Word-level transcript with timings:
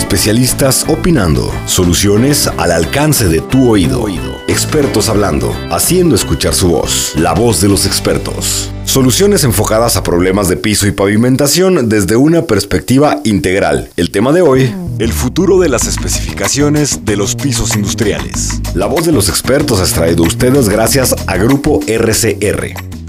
Especialistas 0.00 0.86
opinando. 0.88 1.52
Soluciones 1.66 2.50
al 2.56 2.72
alcance 2.72 3.28
de 3.28 3.42
tu 3.42 3.68
oído. 3.70 4.06
Expertos 4.48 5.10
hablando. 5.10 5.54
Haciendo 5.70 6.14
escuchar 6.14 6.54
su 6.54 6.68
voz. 6.70 7.12
La 7.16 7.34
voz 7.34 7.60
de 7.60 7.68
los 7.68 7.84
expertos. 7.84 8.72
Soluciones 8.86 9.44
enfocadas 9.44 9.98
a 9.98 10.02
problemas 10.02 10.48
de 10.48 10.56
piso 10.56 10.86
y 10.86 10.92
pavimentación 10.92 11.90
desde 11.90 12.16
una 12.16 12.46
perspectiva 12.46 13.20
integral. 13.24 13.90
El 13.96 14.10
tema 14.10 14.32
de 14.32 14.40
hoy, 14.40 14.74
el 14.98 15.12
futuro 15.12 15.60
de 15.60 15.68
las 15.68 15.86
especificaciones 15.86 17.04
de 17.04 17.16
los 17.16 17.36
pisos 17.36 17.76
industriales. 17.76 18.58
La 18.74 18.86
voz 18.86 19.04
de 19.04 19.12
los 19.12 19.28
expertos 19.28 19.80
es 19.80 19.92
traído 19.92 20.24
a 20.24 20.28
ustedes 20.28 20.70
gracias 20.70 21.14
a 21.26 21.36
Grupo 21.36 21.80
RCR. 21.86 22.99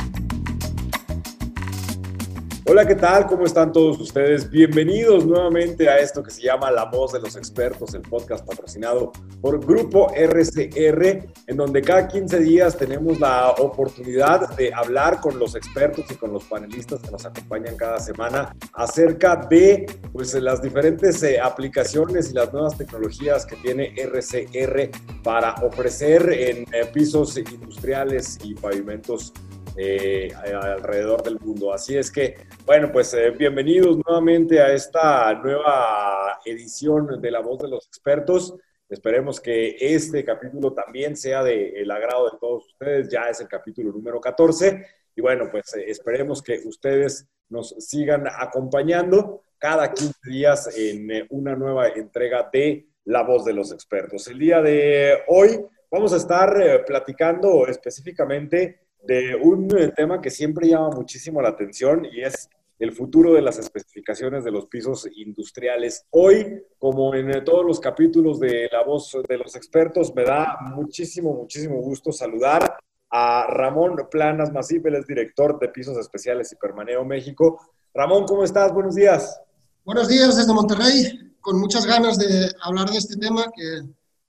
Hola, 2.72 2.88
¿qué 2.88 2.96
tal? 2.96 3.28
¿Cómo 3.28 3.44
están 3.44 3.74
todos 3.74 4.00
ustedes? 4.00 4.50
Bienvenidos 4.50 5.26
nuevamente 5.26 5.90
a 5.90 5.98
esto 5.98 6.24
que 6.24 6.32
se 6.32 6.44
llama 6.44 6.72
La 6.72 6.86
Voz 6.86 7.12
de 7.12 7.20
los 7.20 7.36
Expertos, 7.36 7.94
el 7.96 8.02
podcast 8.02 8.48
patrocinado 8.48 9.12
por 9.42 9.60
Grupo 9.60 10.10
RCR, 10.16 11.28
en 11.48 11.58
donde 11.58 11.82
cada 11.82 12.08
15 12.08 12.40
días 12.40 12.78
tenemos 12.78 13.20
la 13.20 13.50
oportunidad 13.50 14.56
de 14.56 14.74
hablar 14.74 15.20
con 15.20 15.38
los 15.38 15.54
expertos 15.56 16.06
y 16.12 16.16
con 16.16 16.32
los 16.32 16.46
panelistas 16.46 17.02
que 17.02 17.12
nos 17.12 17.26
acompañan 17.26 17.76
cada 17.76 18.00
semana 18.00 18.56
acerca 18.72 19.36
de 19.36 19.86
pues, 20.14 20.34
las 20.36 20.62
diferentes 20.62 21.22
eh, 21.24 21.42
aplicaciones 21.42 22.32
y 22.32 22.36
las 22.36 22.54
nuevas 22.54 22.78
tecnologías 22.78 23.46
que 23.46 23.58
tiene 23.58 23.94
RCR 23.98 24.92
para 25.24 25.56
ofrecer 25.56 26.32
en 26.32 26.66
eh, 26.72 26.86
pisos 26.94 27.36
industriales 27.36 28.38
y 28.42 28.54
pavimentos 28.56 29.34
eh, 29.78 30.34
alrededor 30.36 31.24
del 31.24 31.40
mundo. 31.40 31.74
Así 31.74 31.96
es 31.96 32.12
que, 32.12 32.36
bueno, 32.66 32.92
pues 32.92 33.14
eh, 33.14 33.32
bienvenidos 33.32 33.98
nuevamente 34.06 34.60
a 34.60 34.74
esta 34.74 35.34
nueva 35.36 36.40
edición 36.44 37.22
de 37.22 37.32
La 37.32 37.40
Voz 37.40 37.60
de 37.60 37.70
los 37.70 37.88
Expertos. 37.88 38.54
Esperemos 38.90 39.40
que 39.40 39.78
este 39.80 40.26
capítulo 40.26 40.74
también 40.74 41.16
sea 41.16 41.42
del 41.42 41.90
agrado 41.90 42.30
de 42.30 42.38
todos 42.38 42.68
ustedes. 42.68 43.08
Ya 43.10 43.30
es 43.30 43.40
el 43.40 43.48
capítulo 43.48 43.94
número 43.94 44.20
14. 44.20 44.86
Y 45.16 45.22
bueno, 45.22 45.48
pues 45.50 45.74
eh, 45.76 45.86
esperemos 45.88 46.42
que 46.42 46.60
ustedes 46.66 47.28
nos 47.48 47.70
sigan 47.80 48.26
acompañando 48.28 49.44
cada 49.58 49.94
15 49.94 50.14
días 50.26 50.78
en 50.78 51.28
una 51.30 51.56
nueva 51.56 51.88
entrega 51.90 52.50
de 52.52 52.88
La 53.06 53.24
Voz 53.24 53.46
de 53.46 53.54
los 53.54 53.72
Expertos. 53.72 54.28
El 54.28 54.40
día 54.40 54.62
de 54.62 55.20
hoy 55.28 55.66
vamos 55.90 56.12
a 56.12 56.18
estar 56.18 56.84
platicando 56.86 57.68
específicamente 57.68 58.81
de 59.04 59.36
un 59.36 59.68
tema 59.96 60.22
que 60.22 60.30
siempre 60.30 60.68
llama 60.70 60.90
muchísimo 60.90 61.42
la 61.42 61.50
atención 61.50 62.06
y 62.06 62.22
es 62.22 62.50
el 62.80 62.92
futuro 62.92 63.34
de 63.34 63.42
las 63.42 63.60
especificaciones 63.60 64.44
de 64.44 64.52
los 64.52 64.66
pisos 64.66 65.08
industriales. 65.16 66.06
Hoy, 66.10 66.64
como 66.80 67.14
en 67.14 67.44
todos 67.44 67.64
los 67.64 67.80
capítulos 67.80 68.40
de 68.40 68.70
La 68.72 68.84
Voz 68.84 69.16
de 69.28 69.38
los 69.38 69.56
Expertos, 69.56 70.14
me 70.16 70.24
da 70.24 70.58
muchísimo, 70.62 71.34
muchísimo 71.34 71.76
gusto 71.80 72.12
saludar 72.12 72.80
a 73.12 73.46
Ramón 73.48 74.08
Planas 74.10 74.52
Masip, 74.52 74.88
es 74.88 75.06
director 75.06 75.60
de 75.60 75.70
Pisos 75.70 75.98
Especiales 75.98 76.52
y 76.54 76.56
Permaneo 76.56 77.06
México. 77.06 77.60
Ramón, 77.94 78.26
¿cómo 78.26 78.44
estás? 78.44 78.74
Buenos 78.74 78.96
días. 78.96 79.40
Buenos 79.84 80.08
días 80.08 80.36
desde 80.38 80.54
Monterrey, 80.54 81.36
con 81.40 81.60
muchas 81.60 81.86
ganas 81.86 82.18
de 82.18 82.50
hablar 82.64 82.90
de 82.90 82.98
este 82.98 83.16
tema 83.18 83.46
que, 83.56 83.82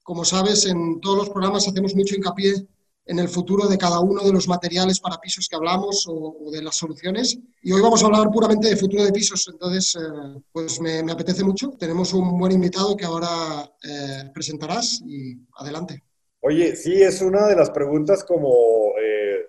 como 0.03 0.25
sabes, 0.25 0.67
en 0.67 0.99
todos 0.99 1.17
los 1.17 1.29
programas 1.29 1.67
hacemos 1.67 1.95
mucho 1.95 2.15
hincapié 2.15 2.67
en 3.05 3.19
el 3.19 3.27
futuro 3.27 3.67
de 3.67 3.77
cada 3.77 3.99
uno 3.99 4.23
de 4.23 4.31
los 4.31 4.47
materiales 4.47 4.99
para 4.99 5.19
pisos 5.19 5.47
que 5.49 5.55
hablamos 5.55 6.05
o, 6.07 6.49
de 6.51 6.61
las 6.61 6.75
soluciones. 6.75 7.37
Y 7.61 7.71
hoy 7.71 7.81
vamos 7.81 8.01
a 8.03 8.05
hablar 8.05 8.29
puramente 8.31 8.69
de 8.69 8.77
futuro 8.77 9.03
de 9.03 9.11
pisos, 9.11 9.47
entonces 9.51 9.95
eh, 9.95 10.41
pues 10.51 10.79
me, 10.79 10.99
apetece 11.11 11.43
mucho. 11.43 11.71
Tenemos 11.77 12.13
un 12.13 12.37
buen 12.37 12.51
invitado 12.51 12.95
que 12.95 13.05
ahora 13.05 13.69
eh, 13.83 14.29
presentarás 14.33 15.01
y 15.05 15.35
adelante. 15.57 16.03
Oye, 16.41 16.75
sí, 16.75 17.01
es 17.01 17.21
una 17.21 17.47
de 17.47 17.55
las 17.55 17.71
preguntas 17.71 18.23
como, 18.23 18.93
eh, 19.01 19.47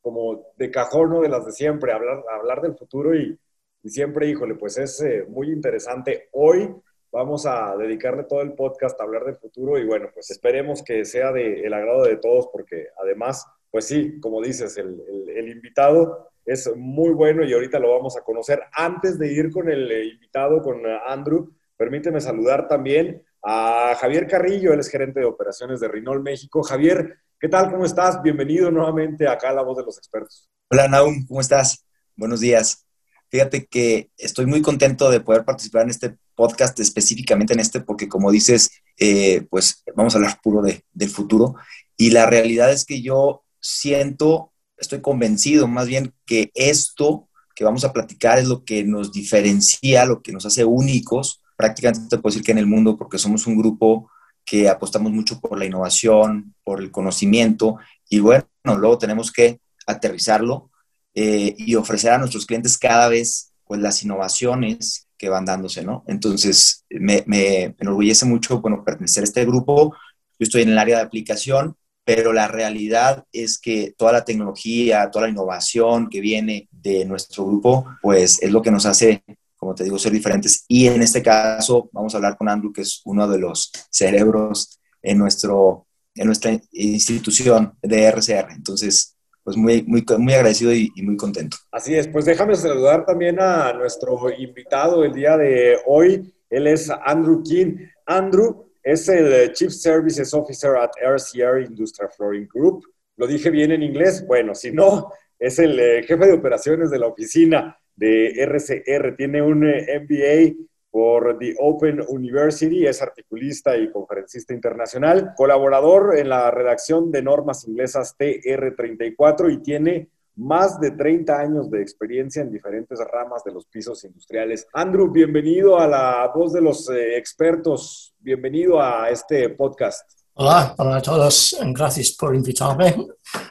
como 0.00 0.52
de 0.56 0.70
cajón, 0.70 1.10
¿no? 1.10 1.20
De 1.20 1.28
las 1.28 1.44
de 1.44 1.52
siempre, 1.52 1.92
hablar, 1.92 2.22
hablar 2.38 2.60
del 2.62 2.76
futuro 2.76 3.14
y, 3.14 3.38
y 3.82 3.88
siempre, 3.88 4.28
híjole, 4.28 4.54
pues 4.54 4.78
es 4.78 5.02
muy 5.28 5.50
interesante. 5.50 6.28
Hoy 6.32 6.74
Vamos 7.14 7.46
a 7.46 7.76
dedicarle 7.76 8.24
todo 8.24 8.42
el 8.42 8.54
podcast 8.54 9.00
a 9.00 9.04
hablar 9.04 9.24
del 9.24 9.36
futuro 9.36 9.78
y 9.78 9.84
bueno, 9.84 10.08
pues 10.12 10.32
esperemos 10.32 10.82
que 10.82 11.04
sea 11.04 11.30
del 11.30 11.72
agrado 11.72 12.02
de 12.02 12.16
todos 12.16 12.48
porque 12.52 12.88
además, 13.00 13.46
pues 13.70 13.86
sí, 13.86 14.18
como 14.18 14.42
dices, 14.42 14.76
el, 14.78 15.48
invitado 15.48 16.32
es 16.44 16.68
muy 16.74 17.10
bueno 17.12 17.44
y 17.44 17.52
ahorita 17.52 17.78
lo 17.78 17.92
vamos 17.92 18.16
a 18.16 18.22
conocer. 18.22 18.64
Antes 18.72 19.16
de 19.16 19.32
ir 19.32 19.52
con 19.52 19.70
el 19.70 19.92
invitado, 20.12 20.60
con 20.60 20.82
Andrew, 21.06 21.52
permíteme 21.76 22.20
saludar 22.20 22.66
también 22.66 23.22
a 23.44 23.94
Javier 23.94 24.26
Carrillo, 24.26 24.72
él 24.72 24.80
es 24.80 24.88
gerente 24.88 25.20
de 25.20 25.26
operaciones 25.26 25.78
de 25.78 25.86
Rinol 25.86 26.20
México. 26.20 26.64
Javier, 26.64 27.20
¿qué 27.38 27.48
tal? 27.48 27.70
¿Cómo 27.70 27.84
estás? 27.84 28.20
Bienvenido 28.22 28.72
nuevamente 28.72 29.28
acá 29.28 29.50
a 29.50 29.54
La 29.54 29.62
Voz 29.62 29.76
de 29.76 29.84
los 29.84 29.98
Expertos. 29.98 30.50
Hola, 30.68 30.88
Naum, 30.88 31.24
¿cómo 31.28 31.40
estás? 31.40 31.86
Buenos 32.16 32.40
días. 32.40 32.84
Fíjate 33.28 33.66
que 33.66 34.10
estoy 34.18 34.46
muy 34.46 34.62
contento 34.62 35.12
de 35.12 35.20
poder 35.20 35.44
participar 35.44 35.82
en 35.82 35.90
este 35.90 36.16
podcast, 36.34 36.78
específicamente 36.80 37.54
en 37.54 37.60
este, 37.60 37.80
porque 37.80 38.08
como 38.08 38.30
dices, 38.30 38.70
eh, 38.98 39.46
pues 39.50 39.82
vamos 39.96 40.14
a 40.14 40.18
hablar 40.18 40.40
puro 40.42 40.62
de, 40.62 40.84
del 40.92 41.10
futuro. 41.10 41.54
Y 41.96 42.10
la 42.10 42.26
realidad 42.26 42.72
es 42.72 42.84
que 42.84 43.02
yo 43.02 43.44
siento, 43.60 44.52
estoy 44.76 45.00
convencido 45.00 45.68
más 45.68 45.86
bien 45.86 46.12
que 46.26 46.50
esto 46.54 47.28
que 47.54 47.64
vamos 47.64 47.84
a 47.84 47.92
platicar 47.92 48.38
es 48.38 48.48
lo 48.48 48.64
que 48.64 48.84
nos 48.84 49.12
diferencia, 49.12 50.04
lo 50.04 50.22
que 50.22 50.32
nos 50.32 50.44
hace 50.44 50.64
únicos. 50.64 51.40
Prácticamente 51.56 52.08
te 52.08 52.18
puedo 52.18 52.32
decir 52.32 52.44
que 52.44 52.52
en 52.52 52.58
el 52.58 52.66
mundo, 52.66 52.96
porque 52.96 53.18
somos 53.18 53.46
un 53.46 53.56
grupo 53.56 54.10
que 54.44 54.68
apostamos 54.68 55.12
mucho 55.12 55.40
por 55.40 55.58
la 55.58 55.64
innovación, 55.64 56.54
por 56.64 56.80
el 56.80 56.90
conocimiento, 56.90 57.78
y 58.08 58.18
bueno, 58.18 58.46
luego 58.64 58.98
tenemos 58.98 59.32
que 59.32 59.60
aterrizarlo 59.86 60.70
eh, 61.14 61.54
y 61.56 61.76
ofrecer 61.76 62.12
a 62.12 62.18
nuestros 62.18 62.44
clientes 62.44 62.76
cada 62.76 63.08
vez 63.08 63.52
pues 63.64 63.80
las 63.80 64.02
innovaciones 64.02 65.03
que 65.16 65.28
van 65.28 65.44
dándose, 65.44 65.84
¿no? 65.84 66.04
Entonces, 66.06 66.84
me, 66.90 67.22
me, 67.26 67.74
enorgullece 67.78 68.24
mucho, 68.26 68.60
bueno, 68.60 68.84
pertenecer 68.84 69.22
a 69.22 69.24
este 69.24 69.44
grupo. 69.44 69.94
Yo 70.38 70.44
estoy 70.44 70.62
en 70.62 70.70
el 70.70 70.78
área 70.78 70.98
de 70.98 71.04
aplicación, 71.04 71.76
pero 72.04 72.32
la 72.32 72.48
realidad 72.48 73.24
es 73.32 73.58
que 73.58 73.94
toda 73.96 74.12
la 74.12 74.24
tecnología, 74.24 75.10
toda 75.10 75.26
la 75.26 75.30
innovación 75.30 76.08
que 76.08 76.20
viene 76.20 76.68
de 76.70 77.04
nuestro 77.04 77.46
grupo, 77.46 77.86
pues 78.02 78.42
es 78.42 78.50
lo 78.50 78.60
que 78.60 78.70
nos 78.70 78.84
hace, 78.84 79.24
como 79.56 79.74
te 79.74 79.84
digo, 79.84 79.98
ser 79.98 80.12
diferentes. 80.12 80.64
Y 80.68 80.86
en 80.86 81.00
este 81.02 81.22
caso, 81.22 81.88
vamos 81.92 82.14
a 82.14 82.18
hablar 82.18 82.36
con 82.36 82.48
Andrew, 82.48 82.72
que 82.72 82.82
es 82.82 83.00
uno 83.04 83.26
de 83.26 83.38
los 83.38 83.72
cerebros 83.90 84.78
en, 85.00 85.18
nuestro, 85.18 85.86
en 86.14 86.26
nuestra 86.26 86.60
institución 86.72 87.72
de 87.80 88.04
RCR. 88.04 88.52
Entonces, 88.52 89.13
pues 89.44 89.56
muy, 89.56 89.82
muy, 89.82 90.04
muy 90.18 90.32
agradecido 90.32 90.72
y, 90.72 90.90
muy 91.02 91.16
contento. 91.16 91.58
Así 91.70 91.94
es, 91.94 92.08
pues 92.08 92.24
déjame 92.24 92.56
saludar 92.56 93.04
también 93.04 93.38
a 93.40 93.72
nuestro 93.74 94.18
invitado 94.36 95.04
el 95.04 95.12
día 95.12 95.36
de 95.36 95.78
hoy. 95.86 96.34
Él 96.48 96.66
es 96.66 96.90
Andrew 97.04 97.42
King. 97.42 97.76
Andrew 98.06 98.64
es 98.82 99.08
el 99.08 99.52
Chief 99.52 99.70
Services 99.70 100.32
Officer 100.32 100.76
at 100.76 100.90
RCR 101.00 101.62
Industrial 101.62 102.10
Flooring 102.10 102.48
Group. 102.52 102.84
¿Lo 103.16 103.26
dije 103.26 103.50
bien 103.50 103.72
en 103.72 103.82
inglés? 103.82 104.26
Bueno, 104.26 104.54
si 104.54 104.72
no, 104.72 105.12
es 105.38 105.58
el 105.58 105.78
eh, 105.78 106.02
jefe 106.04 106.26
de 106.26 106.32
operaciones 106.32 106.90
de 106.90 106.98
la 106.98 107.06
oficina 107.06 107.78
de 107.94 108.42
RCR. 108.42 109.14
Tiene 109.16 109.42
un 109.42 109.68
eh, 109.68 110.00
MBA 110.00 110.64
por 110.94 111.36
The 111.40 111.56
Open 111.58 112.04
University, 112.06 112.86
es 112.86 113.02
articulista 113.02 113.76
y 113.76 113.90
conferencista 113.90 114.54
internacional, 114.54 115.32
colaborador 115.36 116.16
en 116.16 116.28
la 116.28 116.52
redacción 116.52 117.10
de 117.10 117.20
normas 117.20 117.66
inglesas 117.66 118.14
TR34 118.16 119.52
y 119.52 119.58
tiene 119.58 120.08
más 120.36 120.78
de 120.78 120.92
30 120.92 121.36
años 121.36 121.68
de 121.68 121.82
experiencia 121.82 122.42
en 122.42 122.52
diferentes 122.52 122.96
ramas 123.12 123.42
de 123.42 123.50
los 123.50 123.66
pisos 123.66 124.04
industriales. 124.04 124.68
Andrew, 124.72 125.10
bienvenido 125.10 125.80
a 125.80 125.88
la 125.88 126.30
voz 126.32 126.52
de 126.52 126.60
los 126.60 126.88
eh, 126.90 127.18
expertos, 127.18 128.14
bienvenido 128.20 128.80
a 128.80 129.10
este 129.10 129.48
podcast. 129.48 130.08
Hola, 130.34 130.76
hola 130.78 130.98
a 130.98 131.02
todos, 131.02 131.58
gracias 131.74 132.12
por 132.12 132.36
invitarme. 132.36 132.94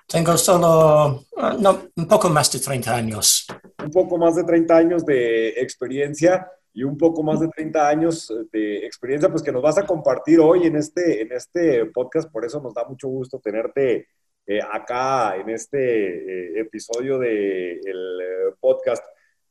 Tengo 0.08 0.38
solo 0.38 1.26
no, 1.60 1.82
un 1.94 2.08
poco 2.08 2.30
más 2.30 2.50
de 2.54 2.60
30 2.60 2.96
años. 2.96 3.48
Un 3.84 3.92
poco 3.92 4.18
más 4.18 4.38
de 4.38 4.46
30 4.46 4.78
años 4.78 5.06
de 5.06 5.50
experiencia 5.50 6.48
y 6.74 6.84
un 6.84 6.98
poco 6.98 7.22
más 7.22 7.40
de 7.40 7.48
30 7.48 7.88
años 7.88 8.32
eh, 8.32 8.48
de 8.52 8.86
experiencia, 8.86 9.30
pues 9.30 9.44
que 9.44 9.52
nos 9.52 9.62
vas 9.62 9.78
a 9.78 9.86
compartir 9.86 10.40
hoy 10.40 10.66
en 10.66 10.76
este, 10.76 11.22
en 11.22 11.32
este 11.32 11.86
podcast. 11.88 12.32
Por 12.32 12.46
eso 12.46 12.60
nos 12.62 12.74
da 12.74 12.84
mucho 12.86 13.08
gusto 13.08 13.40
tenerte 13.40 14.08
eh, 14.48 14.60
acá 14.62 15.36
en 15.36 15.50
este 15.50 16.58
eh, 16.58 16.60
episodio 16.60 17.20
del 17.20 17.80
de 17.82 18.56
podcast. 18.60 19.06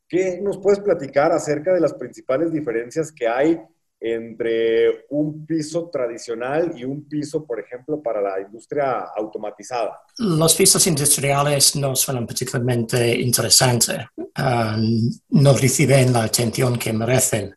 ¿Qué 0.07 0.39
nos 0.41 0.57
puedes 0.57 0.79
platicar 0.79 1.31
acerca 1.31 1.73
de 1.73 1.79
las 1.79 1.93
principales 1.93 2.51
diferencias 2.51 3.11
que 3.11 3.27
hay 3.27 3.59
entre 4.05 5.05
un 5.11 5.45
piso 5.45 5.89
tradicional 5.89 6.73
y 6.75 6.83
un 6.83 7.07
piso, 7.07 7.45
por 7.45 7.61
ejemplo, 7.61 8.01
para 8.01 8.21
la 8.21 8.41
industria 8.41 9.07
automatizada? 9.15 10.01
Los 10.17 10.55
pisos 10.55 10.85
industriales 10.87 11.77
no 11.77 11.95
son 11.95 12.27
particularmente 12.27 13.15
interesantes, 13.21 13.99
um, 14.17 15.09
no 15.29 15.53
reciben 15.53 16.11
la 16.11 16.23
atención 16.23 16.77
que 16.77 16.91
merecen. 16.91 17.55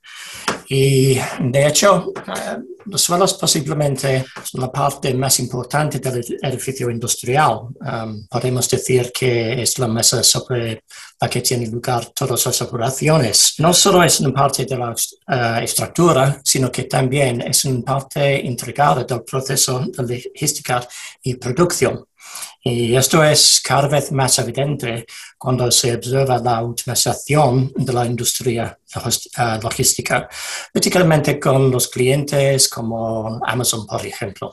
Y 0.68 1.18
de 1.40 1.66
hecho, 1.66 2.12
eh, 2.16 2.58
los 2.86 3.02
suelos 3.02 3.34
posiblemente 3.34 4.24
son 4.44 4.60
la 4.60 4.70
parte 4.70 5.12
más 5.14 5.38
importante 5.40 5.98
del 5.98 6.24
edificio 6.42 6.90
industrial. 6.90 7.68
Um, 7.80 8.26
podemos 8.28 8.68
decir 8.68 9.12
que 9.12 9.60
es 9.62 9.78
la 9.78 9.88
mesa 9.88 10.22
sobre 10.22 10.84
la 11.20 11.28
que 11.28 11.40
tienen 11.40 11.70
lugar 11.70 12.06
todas 12.14 12.46
las 12.46 12.62
operaciones. 12.62 13.54
No 13.58 13.72
solo 13.72 14.02
es 14.02 14.20
una 14.20 14.32
parte 14.32 14.64
de 14.64 14.76
la 14.76 14.90
uh, 14.90 15.62
estructura, 15.62 16.40
sino 16.44 16.70
que 16.70 16.84
también 16.84 17.40
es 17.40 17.64
una 17.64 17.82
parte 17.82 18.40
integrada 18.40 19.04
del 19.04 19.22
proceso 19.22 19.80
de 19.80 20.22
logística 20.32 20.86
y 21.22 21.34
producción. 21.34 22.04
Y 22.62 22.96
esto 22.96 23.22
es 23.22 23.60
cada 23.64 23.88
vez 23.88 24.10
más 24.12 24.38
evidente 24.38 25.06
cuando 25.38 25.70
se 25.70 25.94
observa 25.94 26.38
la 26.38 26.56
automatización 26.58 27.72
de 27.76 27.92
la 27.92 28.06
industria 28.06 28.78
eh, 28.94 29.58
logística, 29.62 30.28
particularmente 30.72 31.38
con 31.38 31.70
los 31.70 31.88
clientes 31.88 32.68
como 32.68 33.40
Amazon, 33.44 33.86
por 33.86 34.04
ejemplo. 34.04 34.52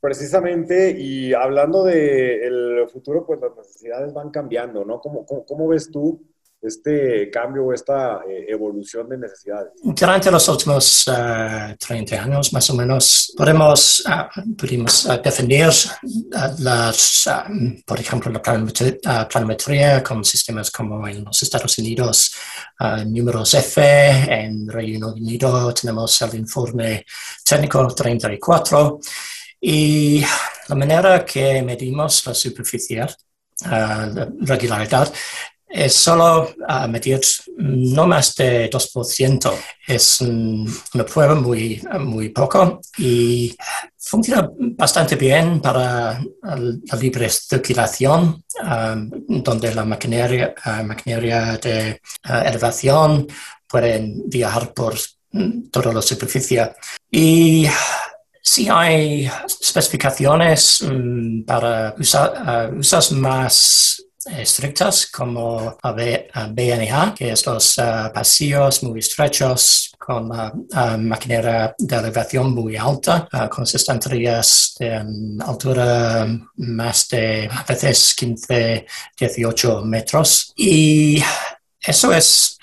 Precisamente, 0.00 0.90
y 0.90 1.32
hablando 1.32 1.84
del 1.84 2.86
futuro, 2.92 3.24
pues 3.26 3.40
las 3.40 3.56
necesidades 3.56 4.12
van 4.12 4.30
cambiando, 4.30 4.84
¿no? 4.84 5.00
¿Cómo, 5.00 5.24
cómo 5.24 5.68
ves 5.68 5.90
tú 5.90 6.33
este 6.64 7.30
cambio 7.30 7.64
o 7.66 7.72
esta 7.72 8.20
eh, 8.28 8.46
evolución 8.48 9.08
de 9.08 9.18
necesidades? 9.18 9.72
Durante 9.82 10.30
los 10.30 10.48
últimos 10.48 11.04
30 11.04 12.14
eh, 12.14 12.18
años, 12.18 12.52
más 12.52 12.68
o 12.70 12.74
menos, 12.74 13.32
podemos, 13.36 14.04
uh, 14.06 14.54
pudimos 14.56 15.08
definir 15.22 15.68
las, 16.58 17.28
por 17.86 18.00
ejemplo, 18.00 18.32
la 18.32 19.28
planimetría, 19.28 20.02
con 20.02 20.24
sistemas 20.24 20.70
como 20.70 21.06
en 21.06 21.24
los 21.24 21.42
Estados 21.42 21.78
Unidos, 21.78 22.34
números 23.06 23.54
F, 23.54 23.80
en 23.80 24.68
Reino 24.68 25.12
Unido 25.12 25.72
tenemos 25.72 26.20
el 26.22 26.34
informe 26.36 27.04
técnico 27.44 27.86
34, 27.86 29.00
y 29.60 30.22
la 30.68 30.74
manera 30.74 31.24
que 31.24 31.62
medimos 31.62 32.26
la 32.26 32.34
superficie, 32.34 33.06
la 33.64 34.28
regularidad, 34.40 35.12
es 35.74 35.92
solo 35.96 36.54
a 36.68 36.86
medir 36.86 37.20
no 37.56 38.06
más 38.06 38.36
de 38.36 38.70
2%. 38.70 39.52
Es 39.88 40.20
una 40.20 41.04
prueba 41.04 41.34
muy, 41.34 41.82
muy 41.98 42.28
poco 42.28 42.80
y 42.96 43.56
funciona 43.98 44.48
bastante 44.56 45.16
bien 45.16 45.60
para 45.60 46.22
la 46.42 46.96
libre 46.96 47.28
circulación, 47.28 48.44
um, 48.62 49.10
donde 49.42 49.74
la 49.74 49.84
maquinaria, 49.84 50.54
uh, 50.64 50.84
maquinaria 50.84 51.58
de 51.58 52.00
uh, 52.28 52.46
elevación 52.46 53.26
puede 53.66 54.12
viajar 54.26 54.72
por 54.72 54.94
toda 55.72 55.92
la 55.92 56.02
superficie. 56.02 56.70
Y 57.10 57.66
si 58.40 58.68
hay 58.68 59.28
especificaciones 59.60 60.82
um, 60.82 61.44
para 61.44 61.96
usar, 61.98 62.70
uh, 62.72 62.78
usar 62.78 63.02
más 63.14 64.03
estrictas 64.26 65.06
como 65.06 65.76
BNA, 65.82 67.14
que 67.14 67.30
es 67.30 67.46
los 67.46 67.78
uh, 67.78 68.12
pasillos 68.12 68.82
muy 68.82 69.00
estrechos 69.00 69.92
con 69.98 70.28
la 70.28 70.52
uh, 70.52 70.98
maquinaria 70.98 71.74
de 71.78 71.96
elevación 71.96 72.54
muy 72.54 72.76
alta, 72.76 73.28
uh, 73.32 73.48
con 73.48 73.64
de 74.78 75.04
altura 75.40 76.26
más 76.56 77.08
de 77.08 77.48
a 77.50 77.64
veces 77.64 78.14
15, 78.14 78.86
18 79.18 79.84
metros. 79.84 80.52
Y 80.56 81.22
eso, 81.86 82.12
es, 82.12 82.58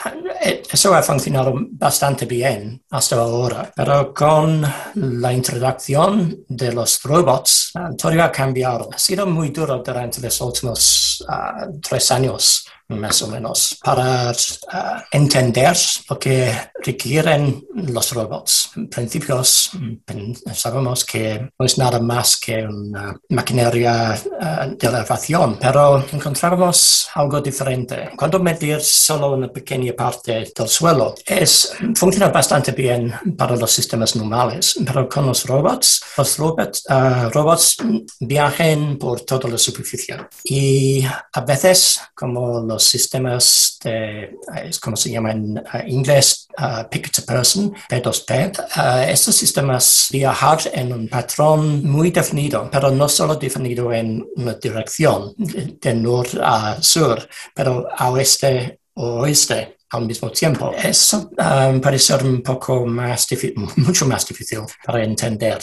eso 0.72 0.96
ha 0.96 1.04
funcionado 1.04 1.54
bastante 1.72 2.26
bien 2.26 2.82
hasta 2.90 3.16
ahora, 3.18 3.72
pero 3.76 4.14
con 4.14 4.66
la 4.96 5.34
introducción 5.34 6.44
de 6.48 6.74
los 6.74 7.02
robots, 7.04 7.72
todo 7.98 8.24
ha 8.24 8.32
cambiado. 8.32 8.90
Ha 8.94 8.98
sido 8.98 9.28
muy 9.28 9.50
duro 9.50 9.82
durante 9.86 10.22
los 10.22 10.42
últimos 10.42 11.24
uh, 11.28 11.80
tres 11.80 12.12
años 12.12 12.61
más 12.98 13.22
o 13.22 13.28
menos, 13.28 13.78
para 13.84 14.32
uh, 14.32 15.02
entender 15.12 15.76
lo 16.10 16.20
que 16.20 16.54
requieren 16.84 17.64
los 17.76 18.14
robots. 18.14 18.72
En 18.76 18.90
principio, 18.90 19.44
sabemos 19.44 21.06
que 21.06 21.50
no 21.58 21.66
es 21.66 21.78
nada 21.78 22.00
más 22.00 22.38
que 22.38 22.64
una 22.66 23.16
maquinaria 23.30 24.20
uh, 24.26 24.76
de 24.76 24.88
elevación, 24.88 25.58
pero 25.60 26.04
encontramos 26.12 27.08
algo 27.16 27.42
diferente. 27.42 28.10
Cuando 28.16 28.40
medir 28.40 28.82
solo 28.82 29.34
una 29.34 29.48
pequeña 29.48 29.94
parte 29.94 30.52
del 30.56 30.68
suelo, 30.68 31.16
es, 31.26 31.74
funciona 31.96 32.30
bastante 32.30 32.72
bien 32.72 33.14
para 33.38 33.56
los 33.56 33.72
sistemas 33.72 34.16
normales, 34.16 34.80
pero 34.86 35.08
con 35.08 35.28
los 35.28 35.46
robots, 35.46 36.02
los 36.18 36.38
robots, 36.38 36.84
uh, 36.90 37.30
robots 37.30 37.78
viajan 38.20 38.98
por 38.98 39.22
toda 39.22 39.50
la 39.50 39.58
superficie 39.58 40.02
y 40.44 41.04
a 41.06 41.42
veces, 41.42 42.00
como 42.16 42.62
los 42.62 42.81
sistemas 42.84 43.78
de, 43.84 44.36
es 44.64 44.80
como 44.80 44.96
se 44.96 45.12
llama 45.12 45.32
en 45.32 45.58
uh, 45.58 45.88
inglés, 45.88 46.48
uh, 46.58 46.88
pick 46.90 47.12
to 47.12 47.24
person, 47.24 47.74
P2P. 47.90 48.60
Uh, 48.78 49.10
estos 49.10 49.36
sistemas 49.36 50.08
viajan 50.12 50.60
en 50.74 50.94
un 50.94 51.08
patrón 51.08 51.84
muy 51.84 52.12
definido, 52.12 52.70
pero 52.72 52.92
no 52.92 53.08
solo 53.08 53.36
definido 53.36 53.92
en 53.94 54.26
una 54.36 54.54
dirección, 54.56 55.34
de, 55.38 55.94
norte 55.94 56.38
a 56.42 56.82
sur, 56.82 57.28
pero 57.54 57.88
a 57.96 58.10
oeste 58.12 58.80
o 58.94 59.22
oeste 59.22 59.78
al 59.90 60.06
mismo 60.06 60.32
tiempo. 60.32 60.74
Eso 60.74 61.30
um, 61.38 61.82
parece 61.82 62.14
ser 62.14 62.26
un 62.26 62.42
poco 62.42 62.86
más 62.86 63.28
difícil, 63.28 63.56
mucho 63.78 64.06
más 64.06 64.28
difícil 64.28 64.60
para 64.86 65.04
entender 65.04 65.60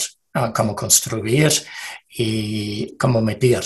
cómo 0.55 0.75
construir 0.75 1.51
y 2.09 2.97
cómo 2.97 3.21
medir. 3.21 3.61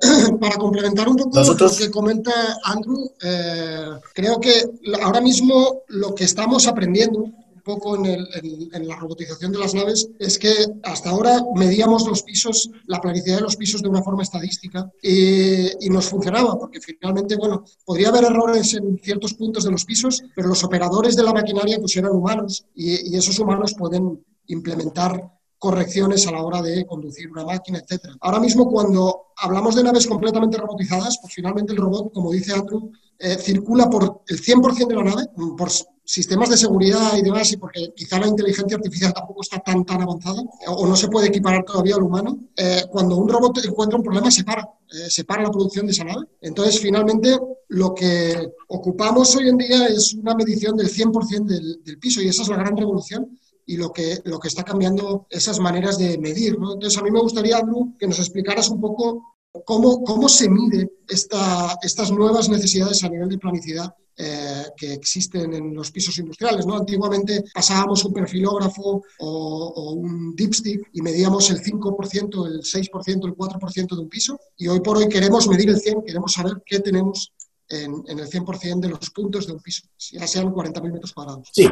Para 0.40 0.56
complementar 0.56 1.08
un 1.08 1.16
poco 1.16 1.40
lo 1.42 1.76
que 1.76 1.90
comenta 1.90 2.32
Andrew, 2.64 3.12
eh, 3.22 3.86
creo 4.14 4.40
que 4.40 4.64
ahora 5.02 5.20
mismo 5.20 5.82
lo 5.88 6.14
que 6.14 6.24
estamos 6.24 6.66
aprendiendo 6.66 7.18
un 7.18 7.62
poco 7.62 7.94
en, 7.94 8.88
la 8.88 8.96
robotización 8.96 9.52
de 9.52 9.58
las 9.58 9.74
naves 9.74 10.08
es 10.18 10.38
que 10.38 10.50
hasta 10.82 11.10
ahora 11.10 11.40
medíamos 11.54 12.06
los 12.08 12.22
pisos, 12.22 12.70
la 12.86 13.00
planicidad 13.00 13.36
de 13.36 13.42
los 13.42 13.56
pisos 13.56 13.82
de 13.82 13.88
una 13.88 14.02
forma 14.02 14.22
estadística 14.22 14.90
y, 15.02 15.88
nos 15.90 16.08
funcionaba, 16.08 16.58
porque 16.58 16.80
finalmente, 16.80 17.36
bueno, 17.36 17.64
podría 17.84 18.08
haber 18.08 18.24
errores 18.24 18.74
en 18.74 18.98
ciertos 18.98 19.34
puntos 19.34 19.64
de 19.64 19.72
los 19.72 19.84
pisos, 19.84 20.22
pero 20.34 20.48
los 20.48 20.64
operadores 20.64 21.16
de 21.16 21.22
la 21.22 21.34
maquinaria 21.34 21.78
pues 21.78 21.96
eran 21.96 22.12
humanos 22.12 22.64
y, 22.74 23.12
y 23.12 23.16
esos 23.16 23.38
humanos 23.38 23.74
pueden 23.76 24.24
implementar 24.46 25.39
correcciones 25.60 26.26
a 26.26 26.32
la 26.32 26.42
hora 26.42 26.62
de 26.62 26.86
conducir 26.86 27.30
una 27.30 27.44
máquina, 27.44 27.78
etc. 27.78 28.16
Ahora 28.22 28.40
mismo, 28.40 28.66
cuando 28.68 29.26
hablamos 29.36 29.76
de 29.76 29.84
naves 29.84 30.06
completamente 30.06 30.56
robotizadas, 30.56 31.18
pues 31.20 31.34
finalmente 31.34 31.72
el 31.72 31.78
robot, 31.78 32.12
como 32.14 32.32
dice 32.32 32.54
Andrew, 32.54 32.90
eh, 33.18 33.36
circula 33.36 33.88
por 33.90 34.22
el 34.26 34.40
100% 34.40 34.88
de 34.88 34.94
la 34.94 35.04
nave, 35.04 35.28
por 35.58 35.70
sistemas 36.02 36.48
de 36.48 36.56
seguridad 36.56 37.14
y 37.14 37.22
demás, 37.22 37.52
y 37.52 37.58
porque 37.58 37.92
quizá 37.94 38.18
la 38.18 38.28
inteligencia 38.28 38.78
artificial 38.78 39.12
tampoco 39.12 39.42
está 39.42 39.58
tan, 39.58 39.84
tan 39.84 40.00
avanzada, 40.00 40.42
o 40.68 40.86
no 40.86 40.96
se 40.96 41.08
puede 41.08 41.28
equiparar 41.28 41.62
todavía 41.62 41.96
al 41.96 42.04
humano, 42.04 42.38
eh, 42.56 42.84
cuando 42.90 43.16
un 43.16 43.28
robot 43.28 43.62
encuentra 43.62 43.98
un 43.98 44.02
problema, 44.02 44.30
se 44.30 44.44
para, 44.44 44.62
eh, 44.62 45.10
se 45.10 45.24
para 45.24 45.42
la 45.42 45.50
producción 45.50 45.84
de 45.84 45.92
esa 45.92 46.04
nave. 46.04 46.26
Entonces, 46.40 46.80
finalmente, 46.80 47.38
lo 47.68 47.94
que 47.94 48.50
ocupamos 48.68 49.36
hoy 49.36 49.50
en 49.50 49.58
día 49.58 49.88
es 49.88 50.14
una 50.14 50.34
medición 50.34 50.74
del 50.74 50.88
100% 50.88 51.44
del, 51.44 51.84
del 51.84 51.98
piso, 51.98 52.22
y 52.22 52.28
esa 52.28 52.42
es 52.42 52.48
la 52.48 52.56
gran 52.56 52.78
revolución 52.78 53.38
y 53.70 53.76
lo 53.76 53.92
que, 53.92 54.18
lo 54.24 54.40
que 54.40 54.48
está 54.48 54.64
cambiando 54.64 55.28
esas 55.30 55.60
maneras 55.60 55.96
de 55.96 56.18
medir. 56.18 56.54
Entonces, 56.54 56.98
a 56.98 57.04
mí 57.04 57.10
me 57.12 57.20
gustaría, 57.20 57.58
Andrew, 57.58 57.96
que 57.96 58.08
nos 58.08 58.18
explicaras 58.18 58.68
un 58.68 58.80
poco 58.80 59.36
cómo, 59.64 60.02
cómo 60.02 60.28
se 60.28 60.48
mide 60.48 60.90
esta, 61.08 61.78
estas 61.80 62.10
nuevas 62.10 62.48
necesidades 62.48 63.04
a 63.04 63.08
nivel 63.08 63.28
de 63.28 63.38
planicidad 63.38 63.94
eh, 64.16 64.64
que 64.76 64.92
existen 64.94 65.54
en 65.54 65.72
los 65.72 65.92
pisos 65.92 66.18
industriales. 66.18 66.66
¿no? 66.66 66.78
Antiguamente 66.78 67.44
pasábamos 67.54 68.04
un 68.04 68.12
perfilógrafo 68.12 69.04
o, 69.20 69.28
o, 69.28 69.92
un 69.92 70.34
dipstick 70.34 70.90
y 70.92 71.00
medíamos 71.00 71.48
el 71.50 71.62
5%, 71.62 72.46
el 72.48 72.62
6%, 72.62 73.24
el 73.24 73.36
4% 73.36 73.94
de 73.94 74.02
un 74.02 74.08
piso 74.08 74.36
y 74.56 74.66
hoy 74.66 74.80
por 74.80 74.96
hoy 74.96 75.08
queremos 75.08 75.46
medir 75.46 75.70
el 75.70 75.78
100, 75.78 76.02
queremos 76.04 76.32
saber 76.32 76.54
qué 76.66 76.80
tenemos 76.80 77.32
en, 77.70 78.04
el 78.06 78.28
100% 78.28 78.80
de 78.80 78.88
los 78.88 79.10
puntos 79.10 79.46
de 79.46 79.52
un 79.52 79.60
piso, 79.60 79.82
ya 80.12 80.26
sean 80.26 80.52
40.000 80.52 80.92
metros 80.92 81.12
cuadrados. 81.12 81.48
Sí, 81.52 81.68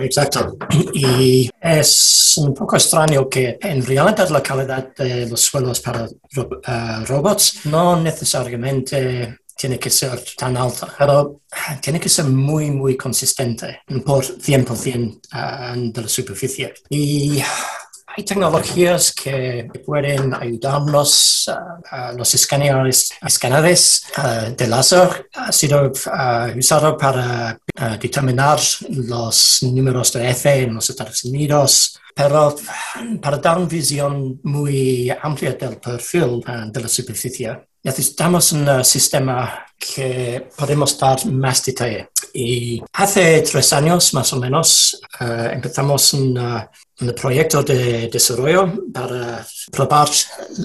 exacto. 0.00 0.56
Y 0.92 1.50
es 1.60 2.34
un 2.36 2.54
poco 2.54 2.76
extraño 2.76 3.28
que 3.28 3.58
en 3.60 3.84
realidad 3.84 4.28
la 4.28 4.42
calidad 4.42 4.94
de 4.94 5.28
los 5.28 5.40
suelos 5.40 5.80
para 5.80 6.04
uh, 6.04 7.04
robots 7.06 7.60
no 7.64 8.00
necesariamente 8.00 9.38
tiene 9.56 9.78
que 9.78 9.90
ser 9.90 10.22
tan 10.36 10.56
alta, 10.56 10.94
pero 10.96 11.40
tiene 11.80 11.98
que 11.98 12.08
ser 12.08 12.26
muy, 12.26 12.70
muy 12.70 12.96
consistente 12.96 13.80
por 14.04 14.24
100% 14.24 15.20
uh, 15.32 15.92
de 15.92 16.02
la 16.02 16.08
superficie. 16.08 16.74
Y 16.90 17.42
hay 18.18 18.24
tecnologías 18.24 19.12
que 19.12 19.70
pueden 19.86 20.34
ayudarnos. 20.34 21.48
Uh, 21.48 22.18
los 22.18 22.34
escáneres, 22.34 23.10
escáneres 23.24 24.02
uh, 24.18 24.52
de 24.56 24.66
láser 24.66 25.28
ha 25.34 25.52
sido 25.52 25.86
uh, 25.86 26.58
usado 26.58 26.96
para 26.96 27.58
determinar 28.00 28.58
los 28.88 29.62
números 29.62 30.12
de 30.12 30.30
F 30.30 30.62
en 30.62 30.74
los 30.74 30.90
Estados 30.90 31.24
Unidos, 31.24 32.00
pero 32.12 32.56
para 33.22 33.38
dar 33.38 33.58
una 33.58 33.68
visión 33.68 34.40
muy 34.42 35.10
amplia 35.22 35.52
del 35.52 35.76
perfil 35.76 36.42
de 36.72 36.80
la 36.80 36.88
superficie 36.88 37.68
necesitamos 37.82 38.52
un 38.52 38.84
sistema 38.84 39.66
que 39.78 40.48
podemos 40.56 40.98
dar 40.98 41.24
más 41.26 41.64
detalle. 41.64 42.10
Y 42.40 42.80
hace 42.92 43.40
tres 43.42 43.72
años 43.72 44.14
más 44.14 44.32
o 44.32 44.38
menos 44.38 45.00
uh, 45.20 45.50
empezamos 45.50 46.12
un, 46.12 46.38
proyecto 47.20 47.64
de 47.64 48.08
desarrollo 48.08 48.74
para 48.92 49.44
probar 49.72 50.08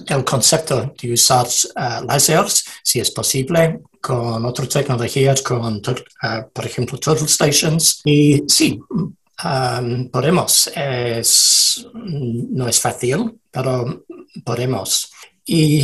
el 0.06 0.24
concepto 0.24 0.94
de 1.02 1.14
usar 1.14 1.48
uh, 1.48 2.06
lasers, 2.06 2.64
si 2.84 3.00
es 3.00 3.10
posible, 3.10 3.80
con 4.00 4.46
otras 4.46 4.70
tecnologías, 4.70 5.42
con, 5.42 5.78
uh, 5.78 6.52
por 6.54 6.66
ejemplo, 6.66 7.00
Turtle 7.00 7.28
Stations. 7.28 8.02
Y 8.06 8.44
sí, 8.48 8.80
um, 8.90 10.10
podemos. 10.12 10.70
No 11.96 12.68
es 12.68 12.80
fácil, 12.80 13.40
pero 13.50 14.04
podemos. 14.46 15.12
Y 15.46 15.84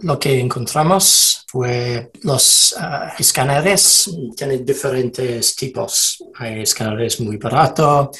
lo 0.00 0.18
que 0.18 0.40
encontramos 0.40 1.44
fue 1.46 2.10
los 2.22 2.74
uh, 2.76 3.12
escáneres 3.18 4.10
tienen 4.36 4.64
diferentes 4.64 5.54
tipos. 5.54 6.18
Hay 6.34 6.62
escáneres 6.62 7.20
muy 7.20 7.36
baratos 7.36 8.18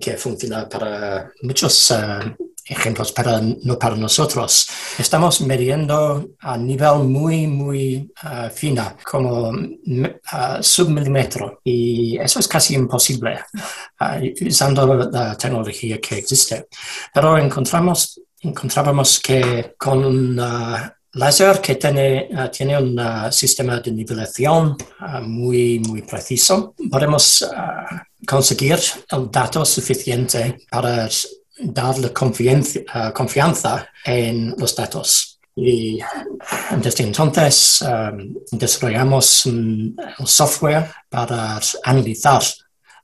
que 0.00 0.16
funcionan 0.16 0.68
para 0.68 1.30
muchos 1.42 1.90
uh, 1.92 2.34
ejemplos, 2.64 3.12
pero 3.12 3.40
no 3.62 3.78
para 3.78 3.96
nosotros. 3.96 4.66
Estamos 4.98 5.40
midiendo 5.40 6.30
a 6.40 6.56
nivel 6.56 7.04
muy, 7.04 7.46
muy 7.46 8.12
uh, 8.24 8.48
fino, 8.50 8.96
como 9.04 9.50
uh, 9.50 10.62
submilímetro, 10.62 11.60
y 11.64 12.16
eso 12.18 12.40
es 12.40 12.48
casi 12.48 12.74
imposible 12.74 13.38
usando 14.46 14.94
la 15.10 15.36
tecnología 15.36 16.00
que 16.00 16.18
existe. 16.18 16.66
Pero 17.14 17.38
encontramos 17.38 18.20
encontrábamos 18.42 19.20
que 19.20 19.74
con 19.78 20.04
un 20.04 20.40
láser 21.14 21.60
que 21.60 21.76
tiene, 21.76 22.28
uh, 22.32 22.48
tiene 22.48 22.78
un 22.78 22.98
uh, 22.98 23.30
sistema 23.30 23.80
de 23.80 23.92
nivelación 23.92 24.76
uh, 25.00 25.20
muy, 25.22 25.78
muy 25.80 26.02
preciso, 26.02 26.74
podemos 26.90 27.44
conseguir 28.26 28.78
el 29.10 29.30
dato 29.30 29.64
suficiente 29.64 30.58
para 30.70 31.08
darle 31.58 32.12
confianza, 32.12 32.80
confianza 33.12 33.88
en 34.04 34.54
los 34.56 34.74
datos. 34.74 35.40
Y 35.54 35.98
desde 36.78 37.04
entonces 37.04 37.84
desarrollamos 38.52 39.44
un 39.46 39.94
software 40.24 40.90
para 41.10 41.60
analizar 41.84 42.42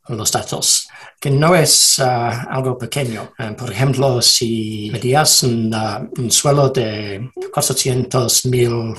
los 0.09 0.33
datos 0.33 0.88
que 1.21 1.31
no 1.31 1.55
es 1.55 1.99
uh, 1.99 2.03
algo 2.51 2.79
pequeño. 2.79 3.33
Uh, 3.39 3.55
por 3.55 3.73
ejemplo, 3.73 4.23
si 4.23 4.89
medías 4.93 5.43
un, 5.43 5.75
uh, 5.75 6.09
un 6.21 6.31
suelo 6.31 6.71
de 6.71 7.31
400 7.53 8.47
mil 8.47 8.95